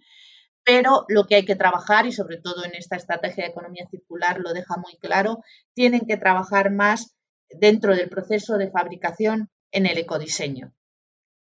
pero 0.63 1.07
lo 1.09 1.27
que 1.27 1.37
hay 1.37 1.45
que 1.45 1.57
trabajar, 1.57 2.07
y 2.07 2.13
sobre 2.13 2.37
todo 2.37 2.65
en 2.65 2.75
esta 2.75 2.97
estrategia 2.97 3.45
de 3.45 3.51
economía 3.51 3.89
circular 3.91 4.39
lo 4.39 4.53
deja 4.53 4.77
muy 4.77 4.97
claro, 4.99 5.43
tienen 5.75 6.03
que 6.07 6.19
trabajar 6.19 6.71
más 6.71 7.17
dentro 7.49 7.97
del 7.97 8.09
proceso 8.09 8.59
de 8.59 8.71
fabricación 8.71 9.51
en 9.73 9.87
el 9.87 9.99
ecodiseño 9.99 10.75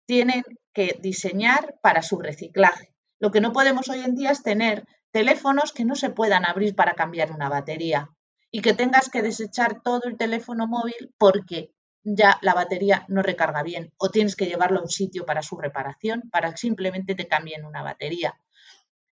tienen 0.08 0.44
que 0.74 0.98
diseñar 1.02 1.76
para 1.82 2.02
su 2.02 2.18
reciclaje. 2.18 2.96
Lo 3.20 3.30
que 3.30 3.42
no 3.42 3.52
podemos 3.54 3.90
hoy 3.90 4.00
en 4.00 4.16
día 4.16 4.32
es 4.32 4.42
tener 4.42 4.88
teléfonos 5.12 5.74
que 5.74 5.86
no 5.86 5.96
se 5.96 6.10
puedan 6.10 6.46
abrir 6.46 6.76
para 6.76 6.94
cambiar 6.94 7.32
una 7.32 7.50
batería 7.50 8.10
y 8.50 8.62
que 8.62 8.74
tengas 8.74 9.10
que 9.10 9.22
desechar 9.22 9.82
todo 9.84 10.02
el 10.06 10.18
teléfono 10.18 10.66
móvil 10.68 11.14
porque 11.18 11.72
ya 12.04 12.40
la 12.42 12.54
batería 12.54 13.06
no 13.10 13.22
recarga 13.22 13.64
bien 13.64 13.92
o 13.98 14.10
tienes 14.10 14.36
que 14.36 14.46
llevarlo 14.46 14.80
a 14.80 14.84
un 14.84 14.90
sitio 14.90 15.26
para 15.26 15.42
su 15.42 15.58
reparación 15.58 16.30
para 16.32 16.52
que 16.52 16.58
simplemente 16.58 17.16
te 17.16 17.28
cambien 17.28 17.66
una 17.66 17.84
batería. 17.84 18.40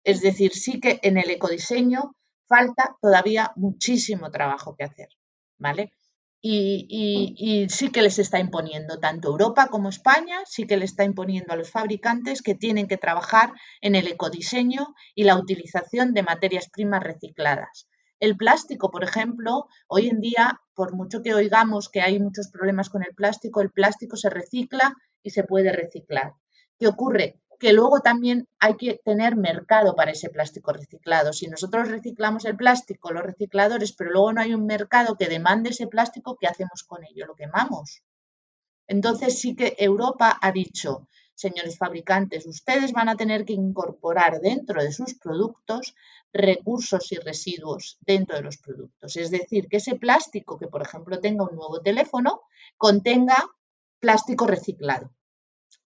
Es 0.03 0.21
decir, 0.21 0.53
sí 0.53 0.79
que 0.79 0.99
en 1.03 1.17
el 1.17 1.29
ecodiseño 1.29 2.15
falta 2.47 2.95
todavía 3.01 3.51
muchísimo 3.55 4.31
trabajo 4.31 4.75
que 4.77 4.85
hacer, 4.85 5.09
¿vale? 5.57 5.91
Y, 6.47 7.65
sí 7.69 7.89
que 7.89 8.03
les 8.03 8.19
está 8.19 8.37
imponiendo, 8.39 8.99
tanto 8.99 9.29
Europa 9.29 9.67
como 9.67 9.89
España, 9.89 10.37
sí 10.45 10.67
que 10.67 10.77
le 10.77 10.85
está 10.85 11.03
imponiendo 11.03 11.51
a 11.51 11.55
los 11.55 11.71
fabricantes 11.71 12.43
que 12.43 12.53
tienen 12.53 12.87
que 12.87 12.97
trabajar 12.97 13.53
en 13.81 13.95
el 13.95 14.07
ecodiseño 14.07 14.93
y 15.15 15.23
la 15.23 15.37
utilización 15.37 16.13
de 16.13 16.21
materias 16.21 16.69
primas 16.69 17.01
recicladas. 17.03 17.89
El 18.19 18.37
plástico, 18.37 18.91
por 18.91 19.03
ejemplo, 19.03 19.65
hoy 19.87 20.07
en 20.07 20.21
día, 20.21 20.61
por 20.75 20.93
mucho 20.93 21.23
que 21.23 21.33
oigamos 21.33 21.89
que 21.89 22.01
hay 22.01 22.19
muchos 22.19 22.49
problemas 22.51 22.89
con 22.89 23.03
el 23.03 23.15
plástico, 23.15 23.61
el 23.61 23.71
plástico 23.71 24.15
se 24.15 24.29
recicla 24.29 24.93
y 25.23 25.31
se 25.31 25.43
puede 25.43 25.71
reciclar. 25.71 26.33
¿Qué 26.77 26.87
ocurre? 26.87 27.41
Que 27.59 27.73
luego 27.73 27.99
también 28.01 28.47
hay 28.59 28.75
que 28.75 29.01
tener 29.03 29.35
mercado 29.35 29.95
para 29.95 30.11
ese 30.11 30.29
plástico 30.29 30.71
reciclado. 30.73 31.33
Si 31.33 31.47
nosotros 31.47 31.89
reciclamos 31.89 32.45
el 32.45 32.55
plástico, 32.55 33.11
los 33.11 33.23
recicladores, 33.23 33.93
pero 33.93 34.11
luego 34.11 34.33
no 34.33 34.41
hay 34.41 34.53
un 34.53 34.65
mercado 34.65 35.15
que 35.15 35.27
demande 35.27 35.69
ese 35.69 35.87
plástico, 35.87 36.37
¿qué 36.39 36.47
hacemos 36.47 36.83
con 36.83 37.03
ello? 37.03 37.25
Lo 37.25 37.35
quemamos. 37.35 38.03
Entonces 38.87 39.39
sí 39.39 39.55
que 39.55 39.75
Europa 39.79 40.37
ha 40.41 40.51
dicho, 40.51 41.07
señores 41.33 41.77
fabricantes, 41.77 42.45
ustedes 42.45 42.91
van 42.91 43.09
a 43.09 43.15
tener 43.15 43.45
que 43.45 43.53
incorporar 43.53 44.39
dentro 44.41 44.83
de 44.83 44.91
sus 44.91 45.15
productos 45.15 45.95
recursos 46.31 47.11
y 47.11 47.15
residuos 47.15 47.97
dentro 48.01 48.37
de 48.37 48.43
los 48.43 48.57
productos. 48.57 49.15
Es 49.15 49.31
decir, 49.31 49.67
que 49.67 49.77
ese 49.77 49.95
plástico 49.95 50.57
que, 50.57 50.67
por 50.67 50.81
ejemplo, 50.81 51.19
tenga 51.19 51.45
un 51.45 51.55
nuevo 51.55 51.81
teléfono, 51.81 52.41
contenga 52.77 53.37
plástico 53.99 54.45
reciclado 54.45 55.11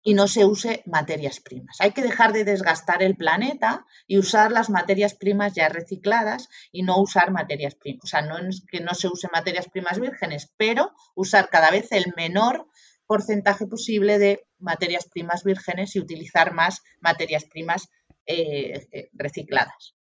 y 0.10 0.16
no 0.16 0.28
se 0.28 0.44
use 0.44 0.82
materias 0.88 1.40
primas. 1.40 1.80
Hay 1.80 1.92
que 1.92 2.02
dejar 2.02 2.34
de 2.34 2.44
desgastar 2.44 3.04
el 3.04 3.16
planeta 3.16 3.86
y 4.08 4.18
usar 4.18 4.52
las 4.52 4.72
materias 4.72 5.14
primas 5.14 5.54
ya 5.54 5.70
recicladas 5.70 6.50
y 6.72 6.82
no 6.82 7.00
usar 7.00 7.30
materias 7.30 7.76
primas. 7.76 8.06
O 8.06 8.08
sea, 8.08 8.24
no 8.24 8.38
que 8.72 8.80
no 8.80 8.96
se 8.96 9.08
use 9.08 9.28
materias 9.32 9.70
primas 9.72 10.00
vírgenes, 10.00 10.52
pero 10.58 10.94
usar 11.14 11.50
cada 11.50 11.70
vez 11.70 11.92
el 11.92 12.12
menor 12.18 12.66
porcentaje 13.06 13.68
posible 13.68 14.18
de 14.18 14.48
materias 14.58 15.08
primas 15.14 15.44
vírgenes 15.44 15.96
y 15.96 16.00
utilizar 16.00 16.56
más 16.56 16.82
materias 17.02 17.46
primas 17.46 17.90
eh, 18.26 18.88
eh, 18.92 19.10
recicladas. 19.14 19.94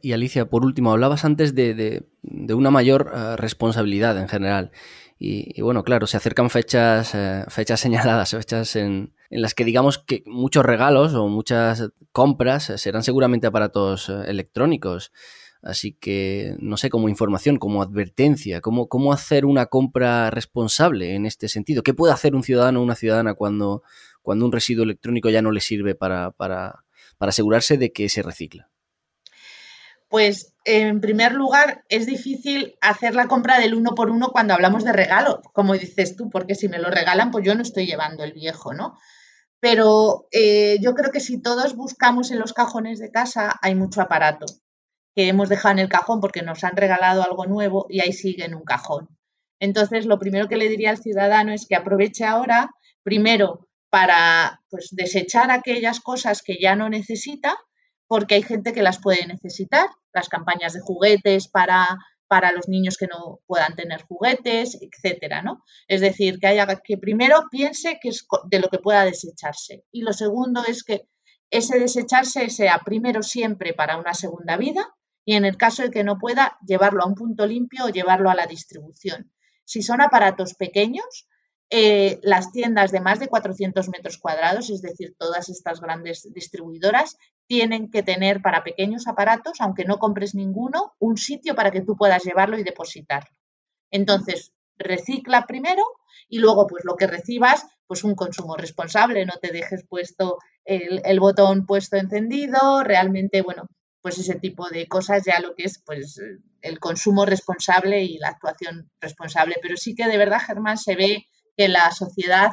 y 0.00 0.12
Alicia, 0.12 0.48
por 0.48 0.64
último, 0.64 0.92
hablabas 0.92 1.24
antes 1.24 1.56
de, 1.56 2.06
una 2.22 2.70
mayor 2.70 3.10
eh, 3.12 3.36
responsabilidad 3.36 4.16
en 4.16 4.28
general. 4.28 4.70
Y, 5.18 5.60
bueno, 5.62 5.84
claro, 5.84 6.06
se 6.06 6.16
acercan 6.16 6.50
fechas, 6.50 7.14
eh, 7.14 7.44
fechas 7.48 7.80
señaladas, 7.80 8.30
fechas 8.30 8.76
en, 8.76 9.14
las 9.30 9.54
que 9.54 9.64
digamos 9.64 9.98
que 9.98 10.22
muchos 10.26 10.64
regalos 10.64 11.14
o 11.14 11.28
muchas 11.28 11.90
compras 12.12 12.72
serán 12.76 13.02
seguramente 13.02 13.46
aparatos 13.46 14.08
eh, 14.08 14.24
electrónicos. 14.26 15.12
Así 15.62 15.92
que, 15.92 16.56
no 16.58 16.76
sé, 16.76 16.90
como 16.90 17.08
información, 17.08 17.56
como 17.56 17.82
advertencia, 17.82 18.60
cómo, 18.60 18.86
cómo 18.86 19.14
hacer 19.14 19.46
una 19.46 19.66
compra 19.66 20.30
responsable 20.30 21.14
en 21.14 21.24
este 21.24 21.48
sentido. 21.48 21.82
¿Qué 21.82 21.94
puede 21.94 22.12
hacer 22.12 22.34
un 22.34 22.42
ciudadano 22.42 22.80
o 22.80 22.82
una 22.82 22.96
ciudadana 22.96 23.32
cuando, 23.32 23.82
cuando 24.20 24.44
un 24.44 24.52
residuo 24.52 24.84
electrónico 24.84 25.30
ya 25.30 25.40
no 25.40 25.52
le 25.52 25.60
sirve 25.60 25.94
para, 25.94 26.32
para 26.32 26.84
asegurarse 27.18 27.78
de 27.78 27.92
que 27.92 28.10
se 28.10 28.22
recicla? 28.22 28.68
Pues 30.14 30.54
en 30.64 31.00
primer 31.00 31.32
lugar 31.32 31.82
es 31.88 32.06
difícil 32.06 32.76
hacer 32.80 33.16
la 33.16 33.26
compra 33.26 33.58
del 33.58 33.74
uno 33.74 33.96
por 33.96 34.10
uno 34.10 34.28
cuando 34.28 34.54
hablamos 34.54 34.84
de 34.84 34.92
regalo, 34.92 35.42
como 35.52 35.72
dices 35.72 36.14
tú, 36.14 36.30
porque 36.30 36.54
si 36.54 36.68
me 36.68 36.78
lo 36.78 36.88
regalan, 36.88 37.32
pues 37.32 37.44
yo 37.44 37.56
no 37.56 37.62
estoy 37.62 37.86
llevando 37.86 38.22
el 38.22 38.32
viejo, 38.32 38.74
¿no? 38.74 38.96
Pero 39.58 40.28
eh, 40.30 40.78
yo 40.80 40.94
creo 40.94 41.10
que 41.10 41.18
si 41.18 41.42
todos 41.42 41.74
buscamos 41.74 42.30
en 42.30 42.38
los 42.38 42.52
cajones 42.52 43.00
de 43.00 43.10
casa, 43.10 43.58
hay 43.60 43.74
mucho 43.74 44.00
aparato 44.00 44.46
que 45.16 45.26
hemos 45.26 45.48
dejado 45.48 45.72
en 45.72 45.78
el 45.80 45.88
cajón 45.88 46.20
porque 46.20 46.42
nos 46.42 46.62
han 46.62 46.76
regalado 46.76 47.24
algo 47.24 47.46
nuevo 47.46 47.86
y 47.88 47.98
ahí 47.98 48.12
sigue 48.12 48.44
en 48.44 48.54
un 48.54 48.62
cajón. 48.62 49.08
Entonces, 49.58 50.06
lo 50.06 50.20
primero 50.20 50.46
que 50.46 50.56
le 50.56 50.68
diría 50.68 50.90
al 50.90 51.02
ciudadano 51.02 51.52
es 51.52 51.66
que 51.66 51.74
aproveche 51.74 52.24
ahora, 52.24 52.70
primero, 53.02 53.66
para 53.90 54.60
pues, 54.70 54.90
desechar 54.92 55.50
aquellas 55.50 55.98
cosas 55.98 56.42
que 56.42 56.56
ya 56.60 56.76
no 56.76 56.88
necesita, 56.88 57.56
porque 58.06 58.36
hay 58.36 58.42
gente 58.42 58.72
que 58.72 58.82
las 58.82 59.00
puede 59.00 59.26
necesitar, 59.26 59.88
las 60.12 60.28
campañas 60.28 60.72
de 60.72 60.80
juguetes 60.80 61.48
para, 61.48 61.86
para 62.28 62.52
los 62.52 62.68
niños 62.68 62.96
que 62.96 63.06
no 63.06 63.40
puedan 63.46 63.74
tener 63.76 64.02
juguetes, 64.02 64.78
etcétera, 64.80 65.42
¿no? 65.42 65.62
Es 65.88 66.00
decir, 66.00 66.38
que 66.38 66.46
haya 66.46 66.66
que 66.82 66.98
primero 66.98 67.44
piense 67.50 67.98
que 68.02 68.10
es 68.10 68.26
de 68.46 68.58
lo 68.60 68.68
que 68.68 68.78
pueda 68.78 69.04
desecharse 69.04 69.84
y 69.90 70.02
lo 70.02 70.12
segundo 70.12 70.62
es 70.66 70.84
que 70.84 71.08
ese 71.50 71.78
desecharse 71.78 72.50
sea 72.50 72.80
primero 72.84 73.22
siempre 73.22 73.74
para 73.74 73.96
una 73.96 74.14
segunda 74.14 74.56
vida 74.56 74.94
y 75.24 75.34
en 75.34 75.44
el 75.44 75.56
caso 75.56 75.82
de 75.82 75.90
que 75.90 76.04
no 76.04 76.18
pueda 76.18 76.58
llevarlo 76.66 77.02
a 77.02 77.06
un 77.06 77.14
punto 77.14 77.46
limpio 77.46 77.84
o 77.84 77.90
llevarlo 77.90 78.30
a 78.30 78.34
la 78.34 78.46
distribución. 78.46 79.32
Si 79.64 79.82
son 79.82 80.00
aparatos 80.00 80.54
pequeños, 80.54 81.28
eh, 81.76 82.20
las 82.22 82.52
tiendas 82.52 82.92
de 82.92 83.00
más 83.00 83.18
de 83.18 83.26
400 83.26 83.88
metros 83.88 84.18
cuadrados, 84.18 84.70
es 84.70 84.80
decir, 84.80 85.16
todas 85.18 85.48
estas 85.48 85.80
grandes 85.80 86.32
distribuidoras, 86.32 87.18
tienen 87.48 87.90
que 87.90 88.04
tener 88.04 88.40
para 88.42 88.62
pequeños 88.62 89.08
aparatos, 89.08 89.60
aunque 89.60 89.84
no 89.84 89.98
compres 89.98 90.36
ninguno, 90.36 90.92
un 91.00 91.16
sitio 91.16 91.56
para 91.56 91.72
que 91.72 91.80
tú 91.80 91.96
puedas 91.96 92.22
llevarlo 92.22 92.56
y 92.60 92.62
depositarlo. 92.62 93.36
Entonces, 93.90 94.52
recicla 94.76 95.46
primero 95.48 95.82
y 96.28 96.38
luego, 96.38 96.68
pues 96.68 96.84
lo 96.84 96.94
que 96.94 97.08
recibas, 97.08 97.66
pues 97.88 98.04
un 98.04 98.14
consumo 98.14 98.54
responsable, 98.56 99.26
no 99.26 99.34
te 99.42 99.50
dejes 99.50 99.84
puesto 99.88 100.38
el, 100.64 101.02
el 101.04 101.18
botón 101.18 101.66
puesto 101.66 101.96
encendido, 101.96 102.84
realmente, 102.84 103.42
bueno, 103.42 103.66
pues 104.00 104.16
ese 104.18 104.36
tipo 104.36 104.68
de 104.68 104.86
cosas 104.86 105.24
ya 105.26 105.40
lo 105.40 105.56
que 105.56 105.64
es 105.64 105.82
pues 105.84 106.20
el 106.62 106.78
consumo 106.78 107.26
responsable 107.26 108.04
y 108.04 108.18
la 108.18 108.28
actuación 108.28 108.92
responsable. 109.00 109.56
Pero 109.60 109.76
sí 109.76 109.96
que 109.96 110.06
de 110.06 110.18
verdad, 110.18 110.40
Germán, 110.46 110.78
se 110.78 110.94
ve 110.94 111.26
que 111.56 111.68
la 111.68 111.90
sociedad 111.90 112.50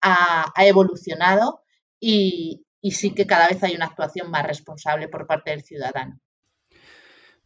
ha, 0.00 0.52
evolucionado 0.58 1.62
y, 2.00 2.64
sí 2.90 3.12
que 3.14 3.26
cada 3.26 3.48
vez 3.48 3.62
hay 3.64 3.74
una 3.74 3.86
actuación 3.86 4.30
más 4.30 4.46
responsable 4.46 5.08
por 5.08 5.26
parte 5.26 5.50
del 5.50 5.64
ciudadano. 5.64 6.20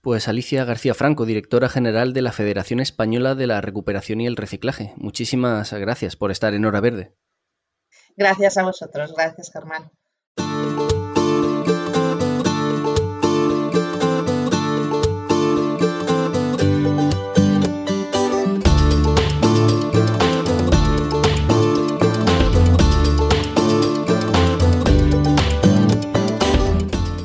Pues 0.03 0.29
Alicia 0.29 0.65
García 0.65 0.95
Franco, 0.95 1.27
directora 1.27 1.69
general 1.69 2.13
de 2.13 2.23
la 2.23 2.33
Federación 2.33 2.81
Española 2.81 3.35
de 3.35 3.47
la 3.47 3.61
Recuperación 3.61 4.21
y 4.21 4.27
el 4.27 4.37
Reciclaje. 4.37 4.95
Muchísimas 4.97 5.73
gracias 5.73 6.17
por 6.17 6.31
estar 6.31 6.55
en 6.55 6.65
Hora 6.65 6.81
Verde. 6.81 7.15
Gracias 8.17 8.57
a 8.59 8.63
vosotros, 8.63 9.15
gracias 9.15 9.51
Germán. 9.53 9.91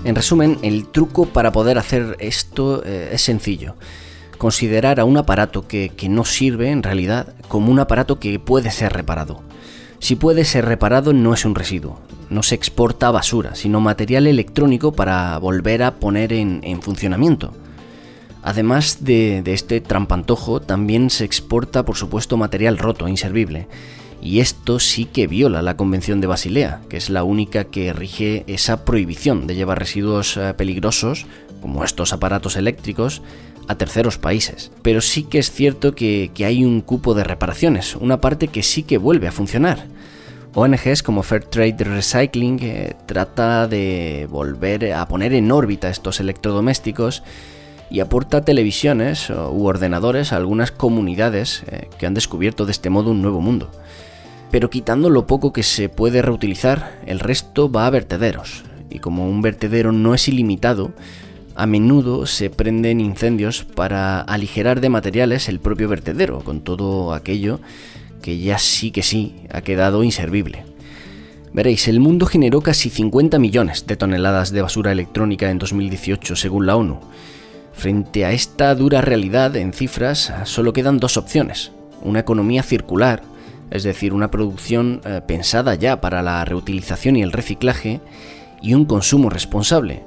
En 0.06 0.14
resumen, 0.14 0.60
el 0.62 0.86
truco 0.86 1.26
para 1.26 1.52
poder 1.52 1.80
hacer 1.80 2.16
esto 2.20 2.84
eh, 2.86 3.10
es 3.14 3.24
sencillo. 3.24 3.76
Considerar 4.38 5.00
a 5.00 5.06
un 5.06 5.18
aparato 5.18 5.68
que, 5.68 5.92
no 6.08 6.26
sirve 6.26 6.70
en 6.70 6.84
realidad 6.84 7.34
como 7.48 7.72
un 7.72 7.80
aparato 7.80 8.20
que 8.20 8.38
puede 8.38 8.70
ser 8.70 8.94
reparado. 8.94 9.42
Si 9.98 10.16
puede 10.16 10.46
ser 10.46 10.66
reparado 10.66 11.12
no 11.12 11.34
es 11.34 11.44
un 11.44 11.56
residuo, 11.56 12.00
no 12.30 12.44
se 12.44 12.54
exporta 12.54 13.10
basura, 13.10 13.56
sino 13.56 13.80
material 13.80 14.28
electrónico 14.28 14.92
para 14.92 15.40
volver 15.40 15.82
a 15.82 15.96
poner 15.96 16.34
en, 16.34 16.82
funcionamiento. 16.84 17.52
Además 18.44 19.04
de, 19.04 19.42
de, 19.42 19.54
este 19.54 19.82
trampantojo, 19.82 20.62
también 20.62 21.10
se 21.10 21.26
exporta 21.26 21.84
por 21.84 21.96
supuesto 21.96 22.38
material 22.38 22.78
roto, 22.78 23.08
inservible, 23.08 23.68
y 24.26 24.40
esto 24.40 24.80
sí 24.80 25.06
que 25.06 25.28
viola 25.28 25.62
la 25.62 25.78
Convención 25.78 26.20
de 26.20 26.26
Basilea, 26.26 26.82
que 26.90 26.98
es 26.98 27.12
la 27.12 27.24
única 27.24 27.66
que 27.66 27.94
rige 27.94 28.44
esa 28.48 28.84
prohibición 28.84 29.46
de 29.46 29.54
llevar 29.54 29.78
residuos 29.78 30.36
eh, 30.36 30.56
peligrosos, 30.58 31.28
como 31.62 31.84
estos 31.84 32.12
aparatos 32.12 32.56
eléctricos, 32.56 33.22
a 33.68 33.76
terceros 33.76 34.18
países. 34.18 34.72
Pero 34.82 35.02
sí 35.02 35.26
que 35.26 35.38
es 35.38 35.52
cierto 35.52 35.94
que, 35.94 36.32
hay 36.40 36.66
un 36.66 36.82
cupo 36.82 37.14
de 37.14 37.24
reparaciones, 37.24 37.96
una 37.96 38.20
parte 38.20 38.48
que 38.48 38.64
sí 38.64 38.82
que 38.82 38.98
vuelve 38.98 39.28
a 39.28 39.32
funcionar. 39.32 39.86
ONGs 40.56 41.04
como 41.04 41.22
Fairtrade 41.22 41.84
Recycling 41.84 42.58
eh, 42.64 42.96
trata 43.06 43.68
de 43.68 44.28
volver 44.32 44.92
a 44.94 45.08
poner 45.08 45.34
en 45.34 45.52
órbita 45.52 45.90
estos 45.90 46.20
electrodomésticos 46.20 47.22
y 47.92 48.00
aporta 48.00 48.44
televisiones 48.44 49.30
u 49.30 49.68
ordenadores 49.68 50.34
a 50.34 50.38
algunas 50.38 50.72
comunidades 50.72 51.62
eh, 51.68 51.90
que 52.00 52.08
han 52.08 52.16
descubierto 52.16 52.66
de 52.66 52.72
este 52.72 52.90
modo 52.90 53.12
un 53.12 53.22
nuevo 53.22 53.40
mundo 53.40 53.70
pero 54.56 54.70
quitando 54.70 55.10
lo 55.10 55.28
poco 55.28 55.52
que 55.52 55.64
se 55.64 55.90
puede 55.90 56.22
reutilizar, 56.22 57.02
el 57.06 57.20
resto 57.20 57.70
va 57.70 57.88
a 57.88 57.90
vertederos. 57.90 58.64
Y 58.90 59.00
como 59.00 59.30
un 59.30 59.42
vertedero 59.42 59.92
no 59.92 60.16
es 60.16 60.30
ilimitado, 60.30 60.94
a 61.56 61.66
menudo 61.66 62.26
se 62.26 62.50
prenden 62.50 63.02
incendios 63.02 63.66
para 63.66 64.22
aligerar 64.22 64.80
de 64.80 64.88
materiales 64.88 65.50
el 65.50 65.60
propio 65.60 65.90
vertedero, 65.90 66.40
con 66.40 66.62
todo 66.62 67.14
aquello 67.14 67.60
que 68.22 68.40
ya 68.40 68.58
sí 68.58 68.92
que 68.92 69.04
sí 69.04 69.36
ha 69.52 69.60
quedado 69.60 70.06
inservible. 70.06 70.64
Veréis, 71.52 71.90
el 71.90 72.00
mundo 72.00 72.26
generó 72.26 72.62
casi 72.62 72.90
50 72.90 73.38
millones 73.40 73.86
de 73.88 73.98
toneladas 73.98 74.54
de 74.54 74.62
basura 74.62 74.94
electrónica 74.94 75.50
en 75.52 75.60
2018 75.60 76.38
según 76.38 76.66
la 76.66 76.78
ONU. 76.78 77.02
Frente 77.74 78.24
a 78.24 78.32
esta 78.32 78.74
dura 78.74 79.02
realidad 79.02 79.58
en 79.58 79.74
cifras, 79.74 80.32
solo 80.46 80.72
quedan 80.72 81.00
dos 81.00 81.18
opciones. 81.18 81.74
Una 82.02 82.22
economía 82.22 82.64
circular, 82.64 83.35
es 83.72 83.84
decir, 83.84 84.14
una 84.14 84.32
producción 84.32 85.02
eh, 85.06 85.22
pensada 85.26 85.76
ya 85.76 86.02
para 86.02 86.22
la 86.22 86.44
reutilización 86.46 87.16
y 87.16 87.24
el 87.24 87.32
reciclaje, 87.32 88.02
y 88.62 88.74
un 88.74 88.86
consumo 88.86 89.30
responsable. 89.30 90.04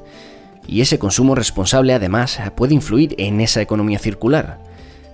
Y 0.66 0.80
ese 0.80 0.98
consumo 0.98 1.34
responsable 1.34 1.94
además 1.94 2.38
puede 2.56 2.74
influir 2.74 3.14
en 3.18 3.40
esa 3.40 3.62
economía 3.62 3.98
circular, 3.98 4.58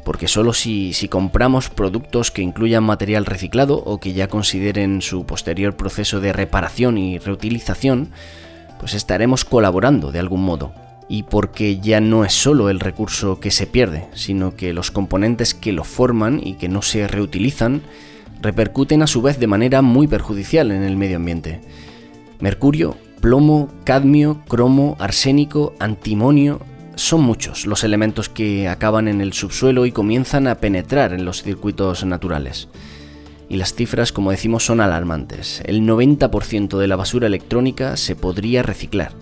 porque 0.05 0.29
solo 0.29 0.53
si, 0.53 0.93
si 0.93 1.09
compramos 1.09 1.71
productos 1.71 2.31
que 2.31 2.43
incluyan 2.43 2.85
material 2.85 3.25
reciclado 3.25 3.77
o 3.77 3.99
que 4.01 4.13
ya 4.13 4.29
consideren 4.29 5.01
su 5.01 5.27
posterior 5.27 5.77
proceso 5.77 6.21
de 6.21 6.33
reparación 6.33 6.99
y 6.99 7.19
reutilización, 7.19 8.11
pues 8.79 8.95
estaremos 8.95 9.45
colaborando 9.45 10.13
de 10.13 10.19
algún 10.19 10.43
modo. 10.43 10.73
Y 11.09 11.25
porque 11.25 11.81
ya 11.81 12.01
no 12.01 12.25
es 12.25 12.33
solo 12.33 12.71
el 12.71 12.81
recurso 12.81 13.39
que 13.39 13.51
se 13.51 13.67
pierde, 13.67 14.09
sino 14.15 14.57
que 14.57 14.73
los 14.73 14.91
componentes 14.91 15.55
que 15.55 15.73
lo 15.73 15.85
forman 15.85 16.41
y 16.43 16.55
que 16.55 16.69
no 16.69 16.83
se 16.83 17.07
reutilizan 17.07 17.83
repercuten 18.45 19.03
a 19.03 19.09
su 19.09 19.23
vez 19.23 19.41
de 19.41 19.49
manera 19.49 19.83
muy 19.83 20.07
perjudicial 20.07 20.71
en 20.71 20.85
el 20.85 20.97
medio 20.97 21.17
ambiente. 21.17 21.63
Mercurio, 22.39 22.97
plomo, 23.21 23.71
cadmio, 23.85 24.43
cromo, 24.47 24.97
arsénico, 25.01 25.75
antimonio, 25.81 26.61
son 26.95 27.23
muchos 27.23 27.67
los 27.67 27.83
elementos 27.83 28.29
que 28.29 28.69
acaban 28.69 29.09
en 29.09 29.21
el 29.21 29.33
subsuelo 29.33 29.87
y 29.87 29.93
comienzan 29.93 30.47
a 30.47 30.57
penetrar 30.57 31.13
en 31.13 31.25
los 31.25 31.43
circuitos 31.43 32.05
naturales. 32.05 32.69
Y 33.49 33.57
las 33.57 33.75
cifras, 33.75 34.13
como 34.13 34.31
decimos, 34.31 34.65
son 34.65 34.81
alarmantes. 34.81 35.63
El 35.65 35.83
90% 35.83 36.79
de 36.79 36.87
la 36.87 36.97
basura 36.97 37.27
electrónica 37.27 37.97
se 37.97 38.15
podría 38.15 38.63
reciclar. 38.63 39.13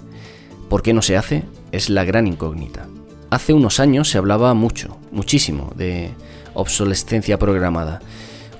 ¿Por 0.69 0.83
qué 0.83 0.93
no 0.93 1.03
se 1.03 1.17
hace? 1.17 1.45
Es 1.71 1.89
la 1.89 2.05
gran 2.05 2.27
incógnita. 2.27 2.89
Hace 3.31 3.53
unos 3.53 3.81
años 3.81 4.11
se 4.11 4.19
hablaba 4.19 4.53
mucho, 4.53 4.99
muchísimo, 5.11 5.73
de 5.77 6.11
obsolescencia 6.55 7.39
programada 7.39 8.01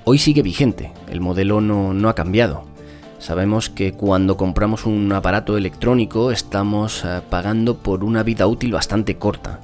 Hoy 0.05 0.19
sigue 0.19 0.43
vigente, 0.43 0.91
el 1.09 1.21
modelo 1.21 1.61
no, 1.61 2.09
ha 2.09 2.15
cambiado. 2.17 2.65
Sabemos 3.21 3.71
que 3.71 3.93
cuando 3.93 4.37
compramos 4.37 4.85
un 4.85 5.13
aparato 5.13 5.57
electrónico 5.57 6.33
estamos 6.33 7.05
eh, 7.05 7.21
pagando 7.31 7.79
por 7.79 8.03
una 8.03 8.25
vida 8.25 8.49
útil 8.49 8.73
bastante 8.73 9.17
corta. 9.17 9.61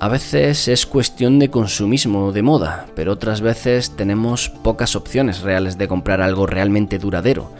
A 0.00 0.08
veces 0.08 0.66
es 0.66 0.84
cuestión 0.84 1.38
de 1.38 1.48
consumismo 1.48 2.32
de 2.32 2.42
moda, 2.42 2.86
pero 2.96 3.12
otras 3.12 3.40
veces 3.40 3.94
tenemos 3.94 4.48
pocas 4.48 4.96
opciones 4.96 5.42
reales 5.42 5.78
de 5.78 5.86
comprar 5.86 6.22
algo 6.22 6.48
realmente 6.48 6.98
duradero, 6.98 7.52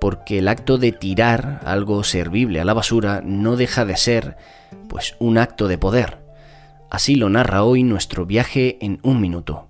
porque 0.00 0.38
el 0.38 0.46
acto 0.46 0.78
de 0.78 0.92
tirar 0.92 1.60
algo 1.64 2.04
servible 2.04 2.60
a 2.60 2.64
la 2.64 2.72
basura 2.72 3.20
no 3.24 3.56
deja 3.56 3.84
de 3.84 3.96
ser, 3.96 4.36
pues, 4.88 5.16
un 5.18 5.38
acto 5.38 5.66
de 5.66 5.76
poder. 5.76 6.18
Así 6.88 7.16
lo 7.16 7.28
narra 7.28 7.64
hoy 7.64 7.82
nuestro 7.82 8.26
viaje 8.26 8.78
en 8.80 9.00
un 9.02 9.20
minuto. 9.20 9.69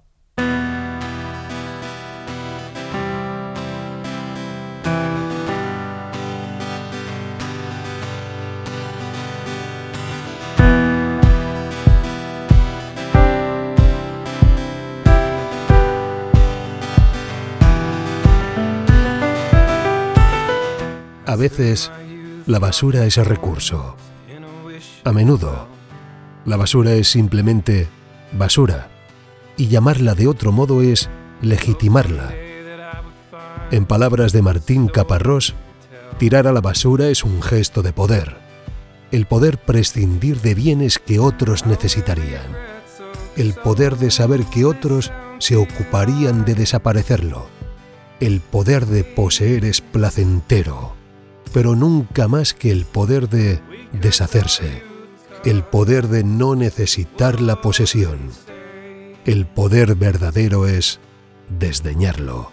Veces, 21.41 21.91
la 22.47 22.59
basura 22.59 23.07
es 23.07 23.17
el 23.17 23.25
recurso. 23.25 23.97
A 25.05 25.13
menudo, 25.13 25.67
la 26.45 26.59
basura 26.59 26.93
es 26.93 27.09
simplemente 27.09 27.89
basura, 28.33 28.89
y 29.57 29.69
llamarla 29.69 30.15
de 30.15 30.29
otro 30.29 30.53
modo 30.53 30.83
es 30.83 31.09
legitimarla. 31.41 32.35
En 33.71 33.87
palabras 33.87 34.33
de 34.33 34.43
Martín 34.43 34.87
Caparrós, 34.87 35.55
tirar 36.19 36.47
a 36.47 36.53
la 36.53 36.61
basura 36.61 37.09
es 37.09 37.25
un 37.25 37.41
gesto 37.41 37.83
de 37.83 37.95
poder, 37.95 38.37
el 39.11 39.25
poder 39.25 39.57
prescindir 39.57 40.43
de 40.43 40.55
bienes 40.55 40.99
que 40.99 41.21
otros 41.21 41.65
necesitarían, 41.65 42.53
el 43.37 43.55
poder 43.55 43.97
de 43.97 44.11
saber 44.11 44.45
que 44.45 44.67
otros 44.67 45.11
se 45.39 45.57
ocuparían 45.57 46.45
de 46.45 46.55
desaparecerlo, 46.55 47.47
el 48.21 48.41
poder 48.41 48.85
de 48.85 49.05
poseer 49.05 49.65
es 49.65 49.81
placentero 49.81 51.00
pero 51.53 51.77
nunca 51.77 52.29
más 52.29 52.55
que 52.55 52.71
el 52.71 52.85
poder 52.85 53.29
de 53.29 53.61
deshacerse, 53.93 54.83
el 55.45 55.63
poder 55.65 56.09
de 56.09 56.25
no 56.25 56.55
necesitar 56.55 57.41
la 57.41 57.61
posesión. 57.61 58.31
El 59.25 59.47
poder 59.47 59.95
verdadero 59.95 60.67
es 60.67 61.01
desdeñarlo. 61.49 62.53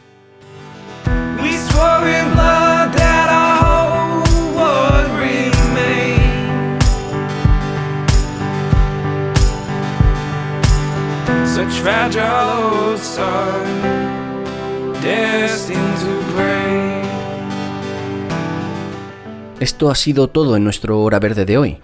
Such 11.56 11.82
fragile 11.82 12.98
destined 15.02 15.98
to 15.98 16.87
esto 19.60 19.90
ha 19.90 19.96
sido 19.96 20.28
todo 20.28 20.56
en 20.56 20.64
nuestro 20.64 21.02
Hora 21.02 21.18
Verde 21.20 21.46
de 21.46 21.58
hoy. 21.58 21.80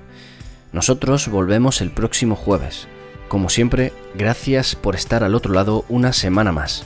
Nosotros 0.72 1.28
volvemos 1.28 1.80
el 1.80 1.90
próximo 1.90 2.36
jueves. 2.36 2.86
Como 3.28 3.48
siempre, 3.48 3.94
gracias 4.14 4.74
por 4.74 4.94
estar 4.94 5.24
al 5.24 5.34
otro 5.34 5.54
lado 5.54 5.86
una 5.88 6.12
semana 6.12 6.52
más. 6.52 6.84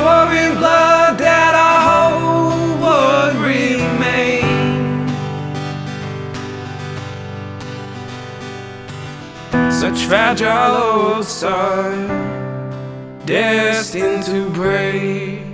We 0.00 0.56
blood 0.56 1.18
that 1.18 1.54
our 1.54 1.80
hope 1.90 2.80
would 2.82 3.34
remain. 3.44 5.08
Such 9.70 10.06
fragile 10.06 11.22
sun, 11.22 12.08
destined 13.26 14.24
to 14.24 14.48
break. 14.50 15.49